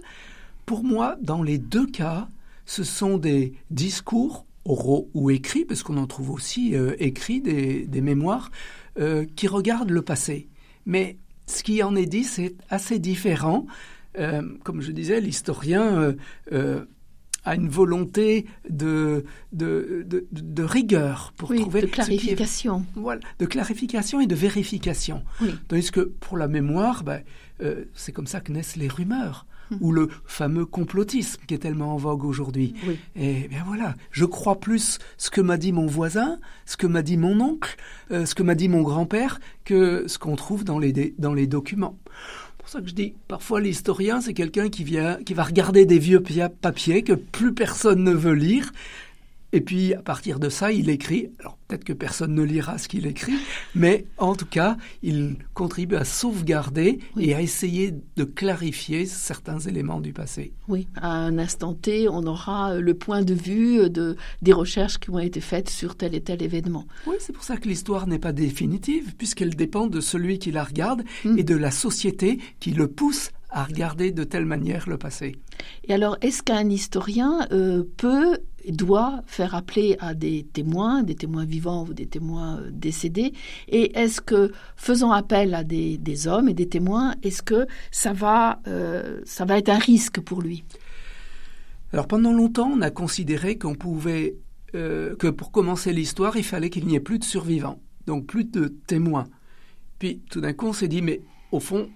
Pour 0.65 0.84
moi, 0.84 1.15
dans 1.22 1.43
les 1.43 1.58
deux 1.58 1.86
cas, 1.86 2.28
ce 2.65 2.84
sont 2.84 3.17
des 3.17 3.54
discours 3.72 4.45
oraux 4.65 5.10
ou 5.13 5.30
écrits, 5.30 5.65
parce 5.65 5.84
qu'on 5.84 5.98
en 5.98 6.08
trouve 6.08 6.32
aussi 6.32 6.76
euh, 6.76 6.95
écrits 7.00 7.41
des, 7.41 7.86
des 7.86 8.02
mémoires 8.02 8.52
euh, 9.00 9.26
qui 9.36 9.48
regardent 9.48 9.91
le 9.91 10.02
passé. 10.02 10.48
Mais 10.86 11.17
ce 11.48 11.63
qui 11.63 11.82
en 11.84 11.95
est 11.95 12.06
dit, 12.06 12.24
c'est 12.24 12.56
assez 12.69 13.00
différent 13.00 13.65
comme 14.63 14.82
je 14.82 14.91
disais, 14.91 15.22
l'historien 15.22 16.13
a 17.45 17.56
une 17.56 17.69
volonté 17.69 18.45
de, 18.69 19.26
de, 19.52 20.06
de, 20.06 20.63
rigueur 20.63 21.34
pour 21.38 21.54
trouver 21.54 21.82
de 21.82 21.88
clarification. 21.88 22.86
voilà, 22.95 23.22
de 23.39 23.45
clarification 23.45 24.19
et 24.19 24.28
de 24.28 24.36
vérification. 24.36 25.24
Tandis 25.67 25.91
que 25.91 26.02
pour 26.02 26.38
la 26.38 26.48
mémoire, 26.48 27.04
ben, 27.04 27.22
euh, 27.62 27.86
c'est 27.93 28.12
comme 28.12 28.28
ça 28.28 28.39
que 28.41 28.52
naissent 28.52 28.76
les 28.76 28.88
rumeurs. 28.88 29.45
Ou 29.82 29.91
le 29.91 30.10
fameux 30.25 30.65
complotisme 30.65 31.41
qui 31.47 31.53
est 31.53 31.60
tellement 31.60 31.93
en 31.93 31.97
vogue 31.97 32.25
aujourd'hui. 32.25 32.73
Et 33.15 33.47
bien 33.47 33.63
voilà, 33.65 33.95
je 34.12 34.25
crois 34.25 34.60
plus 34.60 34.99
ce 35.17 35.29
que 35.29 35.41
m'a 35.41 35.58
dit 35.58 35.71
mon 35.71 35.86
voisin, 35.86 36.39
ce 36.65 36.77
que 36.77 36.88
m'a 36.88 37.01
dit 37.01 37.17
mon 37.17 37.39
oncle, 37.39 37.75
euh, 38.12 38.25
ce 38.25 38.36
que 38.36 38.43
m'a 38.43 38.55
dit 38.55 38.69
mon 38.69 38.82
grand-père, 38.82 39.39
que 39.65 40.08
ce 40.08 40.17
qu'on 40.17 40.36
trouve 40.36 40.63
dans 40.63 40.79
les, 40.79 41.13
dans 41.17 41.34
les 41.34 41.47
documents 41.47 41.97
pour 42.69 42.77
ça 42.77 42.82
que 42.82 42.89
je 42.89 42.93
dis, 42.93 43.15
parfois 43.27 43.62
l'historien, 43.62 44.21
c'est 44.21 44.36
quelqu'un 44.36 44.69
qui 44.69 44.84
vient, 44.84 45.15
qui 45.15 45.34
va 45.34 45.43
regarder 45.43 45.88
des 45.88 45.97
vieux 45.97 46.21
papiers 46.21 47.01
que 47.01 47.13
plus 47.13 47.51
personne 47.51 48.03
ne 48.03 48.12
veut 48.12 48.36
lire, 48.36 48.71
et 49.51 49.62
puis, 49.62 49.93
à 49.95 50.01
partir 50.01 50.39
de 50.39 50.49
ça, 50.49 50.71
il 50.71 50.89
écrit. 50.89 51.31
Alors, 51.39 51.57
peut-être 51.67 51.83
que 51.83 51.93
personne 51.93 52.35
ne 52.35 52.43
lira 52.43 52.77
ce 52.77 52.88
qu'il 52.88 53.07
écrit, 53.07 53.33
mais 53.75 54.05
en 54.17 54.35
tout 54.35 54.45
cas, 54.45 54.77
il 55.01 55.38
contribue 55.53 55.95
à 55.95 56.05
sauvegarder 56.05 56.99
et 57.17 57.33
à 57.33 57.41
essayer 57.41 57.93
de 58.15 58.23
clarifier 58.23 59.05
certains 59.07 59.59
éléments 59.59 60.01
du 60.01 60.13
passé. 60.13 60.53
Oui, 60.67 60.88
à 60.95 61.12
un 61.12 61.39
instant 61.39 61.73
T, 61.73 62.07
on 62.09 62.23
aura 62.27 62.75
le 62.75 62.93
point 62.93 63.23
de 63.23 63.33
vue 63.33 63.89
de, 63.89 64.17
des 64.43 64.53
recherches 64.53 64.99
qui 64.99 65.09
ont 65.09 65.19
été 65.19 65.41
faites 65.41 65.69
sur 65.69 65.95
tel 65.95 66.13
et 66.13 66.21
tel 66.21 66.43
événement. 66.43 66.85
Oui, 67.07 67.15
c'est 67.19 67.33
pour 67.33 67.43
ça 67.43 67.57
que 67.57 67.67
l'histoire 67.67 68.05
n'est 68.05 68.19
pas 68.19 68.33
définitive, 68.33 69.15
puisqu'elle 69.15 69.55
dépend 69.55 69.88
de 69.88 69.99
celui 69.99 70.38
qui 70.38 70.51
la 70.51 70.63
regarde 70.63 71.03
mm. 71.25 71.39
et 71.39 71.43
de 71.43 71.55
la 71.55 71.71
société 71.71 72.39
qui 72.59 72.71
le 72.71 72.88
pousse 72.88 73.31
à 73.49 73.63
regarder 73.63 74.12
de 74.12 74.23
telle 74.23 74.45
manière 74.45 74.88
le 74.88 74.97
passé. 74.97 75.35
Et 75.85 75.93
alors, 75.93 76.17
est-ce 76.21 76.43
qu'un 76.43 76.69
historien 76.69 77.47
euh, 77.51 77.83
peut 77.97 78.38
doit 78.75 79.21
faire 79.25 79.55
appeler 79.55 79.95
à 79.99 80.13
des 80.13 80.45
témoins, 80.51 81.03
des 81.03 81.15
témoins 81.15 81.45
vivants 81.45 81.86
ou 81.88 81.93
des 81.93 82.05
témoins 82.05 82.60
euh, 82.60 82.69
décédés 82.71 83.34
Et 83.67 83.97
est-ce 83.97 84.21
que, 84.21 84.51
faisant 84.75 85.12
appel 85.12 85.53
à 85.53 85.63
des, 85.63 86.27
hommes 86.27 86.49
et 86.49 86.53
des 86.53 86.67
témoins, 86.67 87.15
est-ce 87.23 87.41
que 87.41 87.67
ça 87.91 88.13
va, 88.13 88.60
euh, 88.67 89.21
ça 89.25 89.45
va 89.45 89.58
être 89.58 89.69
un 89.69 89.77
risque 89.77 90.19
pour 90.19 90.41
lui? 90.41 90.63
Alors 91.93 92.08
pendant 92.08 92.34
longtemps, 92.34 92.71
on 92.73 92.82
a 92.82 92.91
considéré 92.91 93.58
qu'on 93.58 93.75
pouvait, 93.75 94.36
que 94.73 95.29
pour 95.29 95.51
commencer 95.51 95.91
l'histoire, 95.91 96.38
il 96.38 96.43
fallait 96.43 96.69
qu'il 96.69 96.86
n'y 96.86 96.95
ait 96.95 96.99
plus 96.99 97.17
de 97.17 97.23
survivants, 97.23 97.82
donc 98.05 98.27
plus 98.27 98.45
de 98.45 98.67
témoins. 98.86 99.25
Puis 99.97 100.21
tout 100.29 100.39
d'un 100.41 100.53
coup, 100.53 100.67
on 100.67 100.73
s'est 100.73 100.88
dit, 100.88 101.01
mais 101.01 101.21
au 101.51 101.60
fond, 101.60 101.89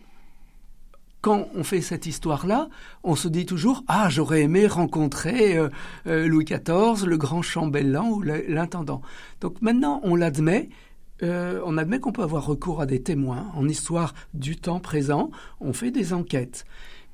quand 1.24 1.48
on 1.56 1.64
fait 1.64 1.80
cette 1.80 2.06
histoire-là, 2.06 2.68
on 3.04 3.16
se 3.16 3.30
dit 3.30 3.46
toujours 3.46 3.86
Ah, 3.88 4.10
j'aurais 4.10 4.42
aimé 4.42 4.68
rencontrer 4.68 5.58
euh, 5.58 5.70
euh, 6.06 6.28
Louis 6.28 6.44
XIV, 6.44 7.08
le 7.08 7.16
grand 7.16 7.42
chambellan 7.42 8.10
ou 8.10 8.22
l'intendant. 8.22 9.02
Donc 9.40 9.62
maintenant, 9.62 10.02
on 10.04 10.16
l'admet. 10.16 10.70
Euh, 11.24 11.62
on 11.66 11.78
admet 11.78 12.00
qu'on 12.02 12.12
peut 12.12 12.24
avoir 12.24 12.46
recours 12.46 12.82
à 12.82 12.86
des 12.86 13.02
témoins. 13.02 13.50
En 13.56 13.70
histoire 13.70 14.14
du 14.34 14.58
temps 14.58 14.82
présent, 14.82 15.32
on 15.62 15.72
fait 15.72 15.92
des 15.92 16.12
enquêtes. 16.12 16.66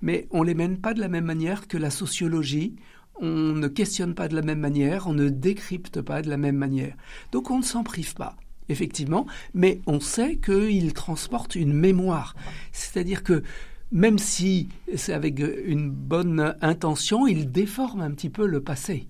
Mais 0.01 0.27
on 0.31 0.41
les 0.41 0.55
mène 0.55 0.79
pas 0.79 0.95
de 0.95 0.99
la 0.99 1.07
même 1.07 1.25
manière 1.25 1.67
que 1.67 1.77
la 1.77 1.91
sociologie. 1.91 2.77
On 3.21 3.27
ne 3.27 3.67
questionne 3.67 4.15
pas 4.15 4.27
de 4.27 4.35
la 4.35 4.41
même 4.41 4.59
manière, 4.59 5.05
on 5.05 5.13
ne 5.13 5.29
décrypte 5.29 6.01
pas 6.01 6.23
de 6.23 6.29
la 6.29 6.37
même 6.37 6.57
manière. 6.57 6.95
Donc 7.31 7.51
on 7.51 7.59
ne 7.59 7.63
s'en 7.63 7.83
prive 7.83 8.15
pas 8.15 8.35
effectivement, 8.69 9.25
mais 9.55 9.81
on 9.87 9.99
sait 9.99 10.37
qu'il 10.37 10.93
transporte 10.93 11.55
une 11.55 11.73
mémoire. 11.73 12.35
C'est-à-dire 12.71 13.23
que 13.23 13.43
même 13.91 14.19
si 14.19 14.69
c'est 14.95 15.13
avec 15.13 15.39
une 15.39 15.89
bonne 15.89 16.55
intention, 16.61 17.27
il 17.27 17.51
déforme 17.51 18.01
un 18.01 18.11
petit 18.11 18.29
peu 18.29 18.45
le 18.45 18.61
passé. 18.61 19.07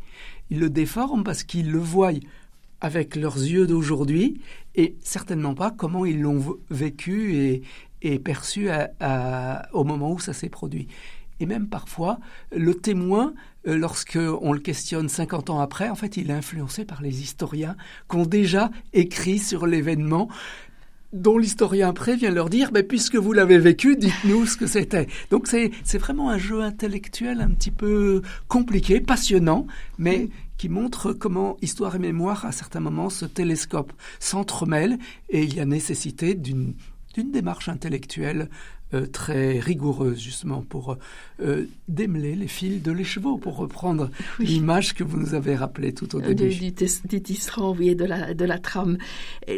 Il 0.50 0.60
le 0.60 0.70
déforme 0.70 1.24
parce 1.24 1.44
qu'ils 1.44 1.72
le 1.72 1.80
voient 1.80 2.12
avec 2.82 3.16
leurs 3.16 3.38
yeux 3.38 3.68
d'aujourd'hui 3.68 4.40
et 4.76 4.96
certainement 5.02 5.54
pas 5.54 5.72
comment 5.72 6.06
ils 6.06 6.22
l'ont 6.22 6.58
vécu 6.70 7.62
et, 8.02 8.20
perçu 8.20 8.70
au 9.74 9.84
moment 9.84 10.14
où 10.14 10.20
ça 10.20 10.34
s'est 10.34 10.50
produit. 10.50 10.88
Et 11.42 11.46
même 11.46 11.68
parfois, 11.68 12.20
le 12.52 12.76
témoin, 12.76 13.34
euh, 13.68 13.78
lorsqu'on 13.78 14.52
le 14.52 14.60
questionne 14.60 15.08
50 15.08 15.50
ans 15.50 15.60
après, 15.60 15.90
en 15.90 15.96
fait, 15.96 16.18
il 16.18 16.30
est 16.32 16.34
influencé 16.34 16.84
par 16.84 17.02
les 17.02 17.22
historiens 17.22 17.78
qui 18.10 18.18
ont 18.18 18.26
déjà 18.26 18.72
écrit 18.92 19.40
sur 19.40 19.66
l'événement 19.66 20.28
dont 21.14 21.38
l'historien 21.38 21.90
après 21.90 22.16
vient 22.16 22.32
leur 22.32 22.50
dire, 22.50 22.70
mais 22.74 22.84
puisque 22.84 23.16
vous 23.16 23.34
l'avez 23.34 23.58
vécu, 23.58 23.96
dites-nous 23.96 24.46
ce 24.46 24.58
que 24.58 24.68
c'était. 24.68 25.08
Donc 25.32 25.48
c'est, 25.48 25.72
c'est 25.84 25.98
vraiment 25.98 26.30
un 26.30 26.38
jeu 26.38 26.62
intellectuel 26.62 27.42
un 27.42 27.50
petit 27.50 27.72
peu 27.72 28.22
compliqué, 28.48 29.02
passionnant, 29.02 29.66
mais 29.98 30.30
qui 30.58 30.70
montre 30.70 31.14
comment 31.14 31.58
histoire 31.62 31.96
et 31.96 32.00
mémoire, 32.00 32.46
à 32.46 32.52
certains 32.52 32.82
moments, 32.82 33.10
se 33.10 33.26
télescopent, 33.26 33.94
s'entremêlent, 34.20 35.00
et 35.30 35.44
il 35.44 35.56
y 35.56 35.60
a 35.60 35.66
nécessité 35.66 36.36
d'une, 36.36 36.74
d'une 37.14 37.32
démarche 37.32 37.70
intellectuelle 37.70 38.50
euh, 38.96 39.06
très 39.06 39.60
rigoureuse 39.60 40.20
justement 40.20 40.64
pour 40.64 40.98
euh, 41.44 41.66
démêler 41.88 42.34
les 42.34 42.48
fils 42.48 42.82
de 42.82 42.92
l'écheveau, 42.92 43.38
pour 43.38 43.56
reprendre 43.56 44.10
l'image 44.40 44.96
que 44.96 45.04
vous 45.04 45.20
nous 45.20 45.36
avez 45.36 45.56
rappelée 45.56 45.94
tout 45.94 46.16
au 46.16 46.22
début. 46.22 46.50
Du, 46.50 46.72
du, 47.06 47.22
tisserand, 47.22 47.76
oui, 47.78 47.90
et 47.90 47.96
de 47.96 48.06
la, 48.06 48.34
de 48.34 48.46
la 48.46 48.58
trame. 48.58 48.98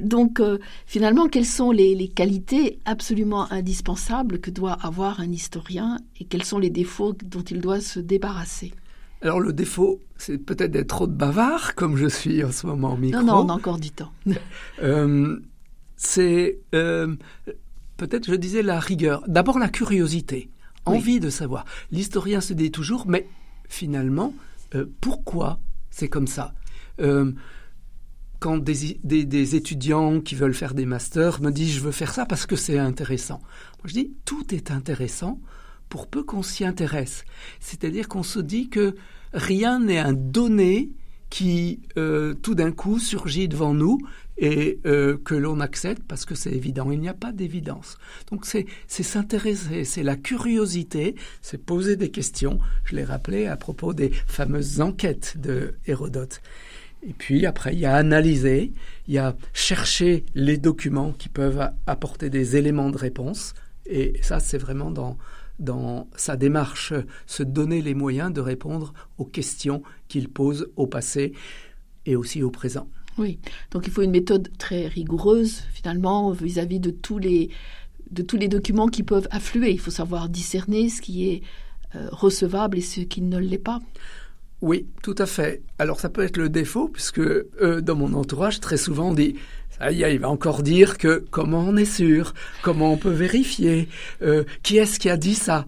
donc, 0.02 0.41
euh, 0.41 0.58
finalement, 0.86 1.30
quelles 1.30 1.46
sont 1.46 1.72
les, 1.72 1.96
les, 1.96 2.10
qualités 2.10 2.80
absolument 2.84 3.50
indispensables 3.54 4.39
que 4.39 4.52
doit 4.52 4.74
avoir 4.74 5.22
un 5.22 5.32
historien 5.32 5.98
et 6.20 6.26
quels 6.26 6.44
sont 6.44 6.60
les 6.60 6.70
défauts 6.70 7.13
dont 7.24 7.44
il 7.44 7.62
doit 7.62 7.80
se 7.80 8.02
débarrasser? 8.02 8.74
Alors 9.22 9.39
le 9.39 9.54
défaut, 9.54 10.02
c'est 10.17 10.39
peut-être 10.39 10.72
d'être 10.72 10.89
trop 10.89 11.08
de 11.08 11.13
bavard, 11.13 11.76
comme 11.76 11.96
je 11.96 12.08
suis 12.08 12.44
en 12.44 12.52
ce 12.52 12.67
moment 12.67 12.96
au 12.96 12.98
micro. 12.98 13.22
Non, 13.22 13.28
non, 13.28 13.46
on 13.46 13.50
a 13.50 13.54
encore 13.54 13.80
du 13.80 13.91
temps. 13.91 14.12
c'est 15.96 16.58
peut-être, 18.02 18.26
je 18.26 18.34
disais, 18.34 18.64
la 18.64 18.80
rigueur. 18.80 19.24
D'abord 19.28 19.60
la 19.60 19.70
curiosité, 19.70 20.50
envie 20.86 21.20
de 21.20 21.30
savoir. 21.30 21.66
L'historien 21.92 22.42
se 22.42 22.54
dit 22.54 22.72
toujours, 22.72 23.06
mais 23.08 23.28
finalement, 23.70 24.34
euh, 24.74 24.86
pourquoi 25.02 25.60
c'est 25.92 26.10
comme 26.10 26.26
ça? 26.26 26.56
Euh, 27.00 27.32
Quand 28.40 28.58
des, 28.58 29.56
étudiants 29.56 30.20
qui 30.20 30.34
veulent 30.34 30.56
faire 30.56 30.74
des 30.74 30.88
masters 30.88 31.42
me 31.42 31.52
disent, 31.52 31.76
je 31.76 31.82
veux 31.82 31.92
faire 31.92 32.12
ça 32.12 32.26
parce 32.26 32.48
que 32.48 32.56
c'est 32.56 32.80
intéressant. 32.80 33.40
Moi, 33.78 33.86
je 33.86 33.94
dis, 33.94 34.14
tout 34.26 34.52
est 34.52 34.72
intéressant 34.72 35.40
pour 35.88 36.08
peu 36.08 36.24
qu'on 36.24 36.42
s'y 36.42 36.66
intéresse. 36.66 37.24
C'est-à-dire 37.60 38.08
qu'on 38.08 38.24
se 38.24 38.40
dit 38.40 38.70
que 38.70 38.96
rien 39.32 39.80
n'est 39.80 40.00
un 40.00 40.14
donné 40.14 40.90
qui 41.30 41.82
euh, 41.98 42.34
tout 42.34 42.56
d'un 42.56 42.72
coup 42.72 42.98
surgit 42.98 43.48
devant 43.48 43.76
nous 43.76 44.00
et 44.41 44.80
euh, 44.88 45.17
que 45.23 45.36
l'on 45.36 45.60
accepte 45.60 46.01
parce 46.08 46.25
que 46.25 46.36
c'est 46.36 46.51
évident. 46.51 46.91
Il 46.91 46.99
n'y 46.99 47.08
a 47.08 47.13
pas 47.13 47.32
d'évidence. 47.32 47.97
Donc 48.30 48.45
c'est 48.45 48.65
s'intéresser, 48.88 49.86
c'est 49.86 50.04
la 50.04 50.15
curiosité, 50.15 51.15
c'est 51.41 51.60
poser 51.60 51.95
des 51.95 52.10
questions. 52.10 52.60
Je 52.84 52.95
l'ai 52.95 53.04
rappelé 53.04 53.45
à 53.45 53.56
propos 53.56 53.93
des 53.93 54.10
fameuses 54.10 54.82
enquêtes 54.82 55.36
de 55.39 55.75
Hérodote. 55.86 56.41
Et 57.04 57.13
puis 57.13 57.45
après, 57.45 57.73
il 57.73 57.80
y 57.80 57.86
a 57.86 57.95
analyser, 57.95 58.73
il 59.08 59.13
y 59.13 59.17
a 59.17 59.36
chercher 59.54 60.25
les 60.36 60.58
documents 60.58 61.13
qui 61.13 61.30
peuvent 61.30 61.69
apporter 61.88 62.30
des 62.30 62.58
éléments 62.58 62.89
de 62.89 62.97
réponse. 62.97 63.54
Et 63.86 64.19
ça, 64.21 64.39
c'est 64.39 64.60
vraiment 64.60 64.91
dans, 64.91 65.17
dans 65.60 66.08
sa 66.15 66.36
démarche, 66.36 66.93
se 67.25 67.43
donner 67.43 67.82
les 67.82 67.95
moyens 67.95 68.32
de 68.34 68.41
répondre 68.41 68.93
aux 69.17 69.25
questions 69.25 69.84
qu'il 70.08 70.30
pose 70.30 70.69
au 70.75 70.88
passé 70.88 71.34
et 72.06 72.15
aussi 72.15 72.43
au 72.43 72.51
présent. 72.51 72.88
Oui, 73.17 73.39
donc 73.71 73.88
il 73.88 73.91
faut 73.91 74.02
une 74.02 74.12
méthode 74.12 74.50
très 74.58 74.88
rigoureuse 74.88 75.63
finalement 75.74 76.32
vis-à-vis 76.32 76.80
de 76.80 76.91
tous 76.91 77.17
les 77.17 77.50
de 78.10 78.21
tous 78.21 78.38
les 78.38 78.47
documents 78.47 78.88
qui 78.88 79.04
peuvent 79.04 79.28
affluer. 79.32 79.71
Il 79.71 79.80
faut 79.80 79.91
savoir 79.91 80.30
discerner 80.30 80.89
ce 80.89 81.02
qui 81.02 81.30
est 81.30 81.41
euh, 81.95 82.10
recevable 82.12 82.78
et 82.78 82.82
ce 82.82 83.02
qui 83.02 83.21
ne 83.21 83.38
l'est 83.38 83.58
pas. 83.58 83.80
Oui, 84.62 84.86
tout 85.02 85.15
à 85.17 85.26
fait. 85.26 85.63
Alors 85.80 86.00
ça 86.00 86.10
peut 86.10 86.21
être 86.21 86.38
le 86.38 86.50
défaut, 86.50 86.88
puisque 86.88 87.19
euh, 87.19 87.82
dans 87.82 87.95
mon 87.95 88.13
entourage, 88.13 88.60
très 88.60 88.78
souvent 88.78 89.10
on 89.10 89.13
dit 89.13 89.36
il 89.89 90.20
va 90.20 90.30
encore 90.30 90.63
dire 90.63 90.98
que 90.98 91.26
comment 91.32 91.60
on 91.60 91.76
est 91.78 91.86
sûr, 91.86 92.34
comment 92.62 92.94
on 92.94 92.98
peut 92.98 93.10
vérifier, 93.10 93.88
euh, 94.22 94.44
qui 94.63 94.78
est-ce 94.78 95.00
qui 95.00 95.10
a 95.10 95.17
dit 95.17 95.36
ça. 95.36 95.65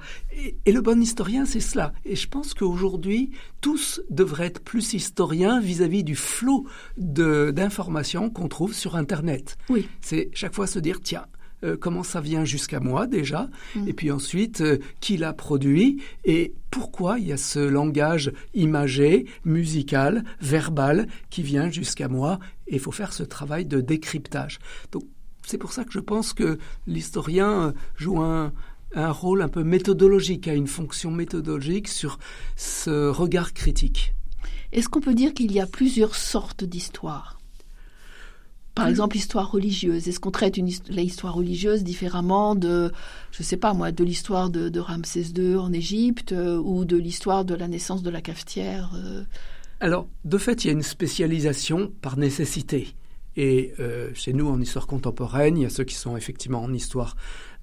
Et, 0.65 0.71
le 0.71 0.81
bon 0.81 1.01
historien, 1.01 1.45
c'est 1.45 1.59
cela. 1.59 1.93
Et 2.05 2.15
je 2.15 2.27
pense 2.27 2.53
qu'aujourd'hui, 2.53 3.31
tous 3.61 4.01
devraient 4.09 4.47
être 4.47 4.61
plus 4.61 4.93
historiens 4.93 5.59
vis-à-vis 5.61 6.03
du 6.03 6.15
flot 6.15 6.65
d'informations 6.97 8.29
qu'on 8.29 8.47
trouve 8.47 8.73
sur 8.73 8.95
Internet. 8.95 9.57
Oui. 9.69 9.87
C'est 10.01 10.29
chaque 10.33 10.53
fois 10.53 10.67
se 10.67 10.79
dire, 10.79 10.99
tiens, 11.01 11.25
euh, 11.63 11.77
comment 11.79 12.03
ça 12.03 12.21
vient 12.21 12.45
jusqu'à 12.45 12.79
moi 12.79 13.07
déjà, 13.07 13.49
mm. 13.75 13.87
et 13.87 13.93
puis 13.93 14.11
ensuite 14.11 14.61
euh, 14.61 14.77
qui 14.99 15.17
l'a 15.17 15.33
produit 15.33 16.01
et 16.25 16.53
pourquoi 16.71 17.19
il 17.19 17.27
y 17.27 17.31
a 17.31 17.37
ce 17.37 17.59
langage 17.59 18.31
imagé, 18.53 19.25
musical, 19.45 20.23
verbal 20.41 21.07
qui 21.29 21.43
vient 21.43 21.69
jusqu'à 21.69 22.07
moi. 22.07 22.39
Et 22.67 22.75
il 22.75 22.79
faut 22.79 22.91
faire 22.91 23.13
ce 23.13 23.23
travail 23.23 23.65
de 23.65 23.81
décryptage. 23.81 24.59
Donc 24.91 25.03
c'est 25.45 25.57
pour 25.57 25.73
ça 25.73 25.83
que 25.83 25.91
je 25.91 25.99
pense 25.99 26.33
que 26.33 26.57
l'historien 26.87 27.73
joue 27.95 28.21
un, 28.21 28.53
un 28.95 29.11
rôle 29.11 29.41
un 29.41 29.49
peu 29.49 29.63
méthodologique, 29.63 30.47
a 30.47 30.53
une 30.53 30.67
fonction 30.67 31.11
méthodologique 31.11 31.87
sur 31.87 32.19
ce 32.55 33.09
regard 33.09 33.53
critique. 33.53 34.13
Est-ce 34.71 34.89
qu'on 34.89 35.01
peut 35.01 35.13
dire 35.13 35.33
qu'il 35.33 35.51
y 35.51 35.59
a 35.59 35.67
plusieurs 35.67 36.15
sortes 36.15 36.63
d'histoires? 36.63 37.37
Par 38.75 38.87
exemple, 38.87 39.15
l'histoire 39.15 39.51
religieuse. 39.51 40.07
Est-ce 40.07 40.19
qu'on 40.19 40.31
traite 40.31 40.57
une, 40.57 40.69
l'histoire 40.89 41.35
religieuse 41.35 41.83
différemment 41.83 42.55
de, 42.55 42.91
je 43.31 43.43
sais 43.43 43.57
pas 43.57 43.73
moi, 43.73 43.91
de 43.91 44.03
l'histoire 44.03 44.49
de, 44.49 44.79
Ramsès 44.79 45.25
II 45.35 45.57
en 45.57 45.71
Égypte 45.71 46.31
euh, 46.31 46.57
ou 46.57 46.83
de 46.83 46.97
l'histoire 46.97 47.45
de 47.45 47.53
la 47.53 47.67
naissance 47.67 48.01
de 48.01 48.09
la 48.09 48.21
cafetière 48.21 48.91
euh? 48.95 49.23
Alors, 49.79 50.07
de 50.25 50.37
fait, 50.37 50.63
il 50.63 50.67
y 50.67 50.69
a 50.71 50.73
une 50.73 50.81
spécialisation 50.81 51.91
par 52.01 52.17
nécessité. 52.17 52.95
Et 53.35 53.73
euh, 53.79 54.09
chez 54.13 54.33
nous, 54.33 54.47
en 54.47 54.59
histoire 54.59 54.87
contemporaine, 54.87 55.57
il 55.57 55.63
y 55.63 55.65
a 55.65 55.69
ceux 55.69 55.83
qui 55.83 55.95
sont 55.95 56.17
effectivement 56.17 56.61
en 56.61 56.73
histoire 56.73 57.15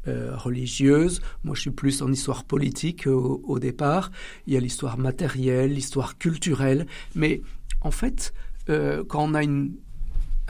religieuse. 0.07 1.20
Moi, 1.44 1.55
je 1.55 1.61
suis 1.61 1.70
plus 1.70 2.01
en 2.01 2.11
histoire 2.11 2.44
politique 2.44 3.07
au 3.07 3.59
départ. 3.59 4.11
Il 4.46 4.55
y 4.55 4.57
a 4.57 4.61
l'histoire 4.61 4.96
matérielle, 4.96 5.75
l'histoire 5.75 6.16
culturelle. 6.16 6.87
Mais 7.14 7.42
en 7.83 7.90
fait, 7.90 8.33
quand 8.66 9.23
on 9.23 9.35
a 9.35 9.42
une 9.42 9.75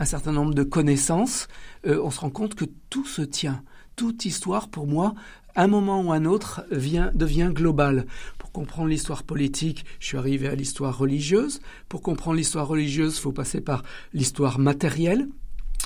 un 0.01 0.05
certain 0.05 0.31
nombre 0.31 0.55
de 0.55 0.63
connaissances, 0.63 1.47
euh, 1.85 2.01
on 2.03 2.09
se 2.09 2.19
rend 2.21 2.31
compte 2.31 2.55
que 2.55 2.65
tout 2.89 3.05
se 3.05 3.21
tient. 3.21 3.63
Toute 3.95 4.25
histoire, 4.25 4.67
pour 4.67 4.87
moi, 4.87 5.13
un 5.55 5.67
moment 5.67 6.01
ou 6.01 6.11
un 6.11 6.25
autre, 6.25 6.65
vient, 6.71 7.11
devient 7.13 7.51
globale. 7.53 8.07
Pour 8.39 8.51
comprendre 8.51 8.87
l'histoire 8.87 9.21
politique, 9.21 9.85
je 9.99 10.07
suis 10.07 10.17
arrivé 10.17 10.47
à 10.47 10.55
l'histoire 10.55 10.97
religieuse. 10.97 11.61
Pour 11.87 12.01
comprendre 12.01 12.37
l'histoire 12.37 12.67
religieuse, 12.67 13.15
il 13.15 13.21
faut 13.21 13.31
passer 13.31 13.61
par 13.61 13.83
l'histoire 14.11 14.57
matérielle. 14.57 15.27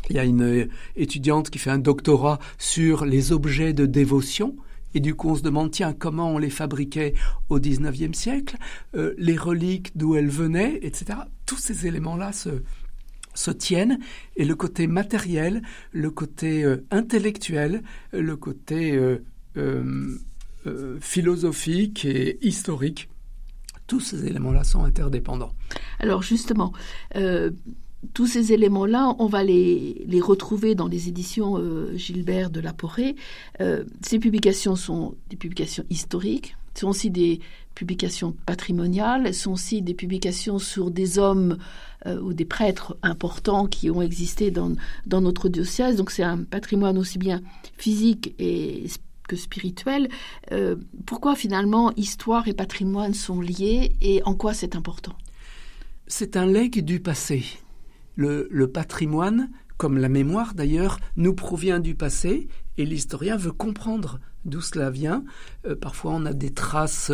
Il 0.09 0.15
y 0.15 0.19
a 0.19 0.23
une 0.23 0.43
euh, 0.43 0.69
étudiante 0.95 1.49
qui 1.49 1.59
fait 1.59 1.71
un 1.71 1.77
doctorat 1.77 2.39
sur 2.57 3.03
les 3.03 3.33
objets 3.33 3.73
de 3.73 3.85
dévotion. 3.85 4.55
Et 4.93 5.01
du 5.01 5.13
coup, 5.13 5.31
on 5.31 5.35
se 5.35 5.41
demande, 5.41 5.71
tiens, 5.71 5.91
comment 5.91 6.31
on 6.31 6.37
les 6.37 6.49
fabriquait 6.49 7.15
au 7.49 7.59
XIXe 7.59 8.17
siècle, 8.17 8.55
euh, 8.95 9.13
les 9.17 9.35
reliques, 9.35 9.91
d'où 9.97 10.15
elles 10.15 10.29
venaient, 10.29 10.79
etc. 10.83 11.19
Tous 11.45 11.57
ces 11.57 11.85
éléments-là 11.85 12.31
se, 12.31 12.61
se 13.35 13.51
tiennent 13.51 13.99
et 14.35 14.45
le 14.45 14.55
côté 14.55 14.87
matériel, 14.87 15.61
le 15.91 16.09
côté 16.09 16.63
euh, 16.63 16.85
intellectuel, 16.91 17.83
le 18.11 18.35
côté 18.35 18.95
euh, 18.95 19.19
euh, 19.57 20.97
philosophique 20.99 22.05
et 22.05 22.45
historique, 22.45 23.09
tous 23.87 23.99
ces 23.99 24.25
éléments-là 24.25 24.63
sont 24.63 24.83
interdépendants. 24.83 25.53
Alors 25.99 26.23
justement, 26.23 26.73
tous 28.13 28.25
ces 28.25 28.51
éléments-là, 28.51 29.15
on 29.19 29.27
va 29.27 29.43
les, 29.43 30.03
les, 30.07 30.21
retrouver 30.21 30.73
dans 30.73 30.87
les 30.87 31.07
éditions 31.07 31.61
Gilbert 31.95 32.49
de 32.49 32.61
la 32.61 32.73
Porée. 32.73 33.15
ces 34.01 34.17
publications 34.17 34.75
sont 34.75 35.15
des 35.29 35.37
publications 35.37 35.85
historiques, 35.91 36.55
sont 36.77 36.89
aussi 36.89 37.09
des 37.09 37.39
publications 37.73 38.35
patrimoniales, 38.45 39.33
sont 39.33 39.51
aussi 39.51 39.81
des 39.81 39.93
publications 39.93 40.59
sur 40.59 40.91
des 40.91 41.19
hommes 41.19 41.57
euh, 42.05 42.19
ou 42.21 42.33
des 42.33 42.45
prêtres 42.45 42.97
importants 43.03 43.67
qui 43.67 43.91
ont 43.91 44.01
existé 44.01 44.49
dans, 44.51 44.75
dans 45.05 45.21
notre 45.21 45.49
diocèse. 45.49 45.97
Donc 45.97 46.11
c'est 46.11 46.23
un 46.23 46.43
patrimoine 46.43 46.97
aussi 46.97 47.17
bien 47.17 47.41
physique 47.77 48.35
que 49.27 49.35
spirituel. 49.35 50.07
Euh, 50.51 50.75
pourquoi 51.05 51.35
finalement 51.35 51.91
histoire 51.95 52.47
et 52.47 52.53
patrimoine 52.53 53.13
sont 53.13 53.41
liés 53.41 53.93
et 54.01 54.21
en 54.23 54.35
quoi 54.35 54.53
c'est 54.53 54.75
important? 54.75 55.13
C'est 56.07 56.37
un 56.37 56.45
legs 56.45 56.83
du 56.83 56.99
passé. 56.99 57.43
Le 58.17 58.65
patrimoine, 58.67 59.49
comme 59.75 59.97
la 59.97 60.07
mémoire 60.07 60.53
d'ailleurs, 60.53 60.99
nous 61.17 61.33
provient 61.33 61.79
du 61.79 61.95
passé 61.95 62.47
et 62.77 62.85
l'historien 62.85 63.35
veut 63.35 63.51
comprendre 63.51 64.19
d'où 64.45 64.61
cela 64.61 64.89
vient. 64.89 65.23
Euh, 65.67 65.75
parfois 65.75 66.13
on 66.13 66.25
a 66.25 66.33
des 66.33 66.53
traces 66.53 67.11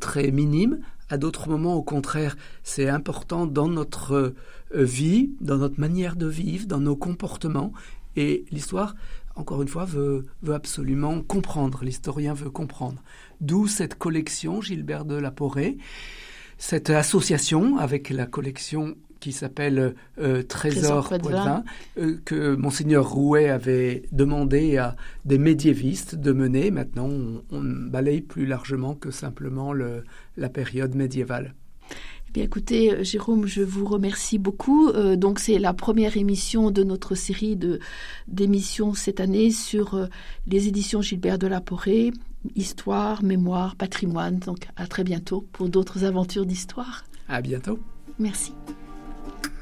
très 0.00 0.30
minimes, 0.30 0.78
à 1.08 1.18
d'autres 1.18 1.48
moments, 1.48 1.74
au 1.74 1.82
contraire, 1.82 2.36
c'est 2.64 2.88
important 2.88 3.46
dans 3.46 3.68
notre 3.68 4.12
euh, 4.12 4.34
vie, 4.72 5.30
dans 5.40 5.58
notre 5.58 5.78
manière 5.78 6.16
de 6.16 6.26
vivre, 6.26 6.66
dans 6.66 6.80
nos 6.80 6.96
comportements. 6.96 7.72
Et 8.16 8.44
l'histoire, 8.50 8.96
encore 9.36 9.62
une 9.62 9.68
fois, 9.68 9.84
veut 9.84 10.26
absolument 10.52 11.22
comprendre. 11.22 11.84
L'historien 11.84 12.34
veut 12.34 12.50
comprendre. 12.50 13.02
D'où 13.40 13.68
cette 13.68 13.96
collection 13.96 14.60
Gilbert 14.60 15.04
de 15.04 15.14
la 15.14 15.30
Porée, 15.30 15.76
cette 16.58 16.90
association 16.90 17.76
avec 17.76 18.10
la 18.10 18.26
collection 18.26 18.96
qui 19.20 19.32
s'appelle 19.32 19.94
euh, 20.18 20.42
Trésor, 20.42 21.08
Trésor 21.08 21.62
euh, 21.98 22.16
que 22.24 22.54
monseigneur 22.54 23.08
Rouet 23.10 23.48
avait 23.48 24.02
demandé 24.12 24.76
à 24.76 24.96
des 25.24 25.38
médiévistes 25.38 26.14
de 26.14 26.32
mener. 26.32 26.70
Maintenant, 26.70 27.08
on, 27.50 27.62
balaye 27.62 28.20
plus 28.20 28.46
largement 28.46 28.94
que 28.94 29.10
simplement 29.10 29.72
le, 29.72 30.04
la 30.36 30.48
période 30.48 30.94
médiévale. 30.94 31.54
Eh 32.28 32.32
bien, 32.32 32.44
écoutez, 32.44 32.92
euh, 32.92 33.04
Jérôme, 33.04 33.46
je 33.46 33.62
vous 33.62 33.86
remercie 33.86 34.38
beaucoup. 34.38 34.92
donc, 35.16 35.38
c'est 35.38 35.58
la 35.58 35.72
première 35.72 36.16
émission 36.16 36.70
de 36.70 36.82
notre 36.82 37.14
série 37.14 37.56
de 37.56 37.80
d'émissions 38.28 38.94
cette 38.94 39.20
année 39.20 39.50
sur 39.50 40.08
les 40.46 40.68
éditions 40.68 41.00
Gilbert 41.00 41.38
de 41.38 41.46
la 41.46 41.60
Porée, 41.60 42.12
histoire, 42.54 43.22
mémoire, 43.22 43.76
patrimoine. 43.76 44.38
Donc, 44.38 44.68
à 44.76 44.86
très 44.86 45.04
bientôt 45.04 45.46
pour 45.52 45.68
d'autres 45.68 46.04
aventures 46.04 46.46
d'histoire. 46.46 47.04
À 47.28 47.40
bientôt. 47.40 47.78
Merci. 48.18 48.52
Thank 49.26 49.46
you. 49.46 49.55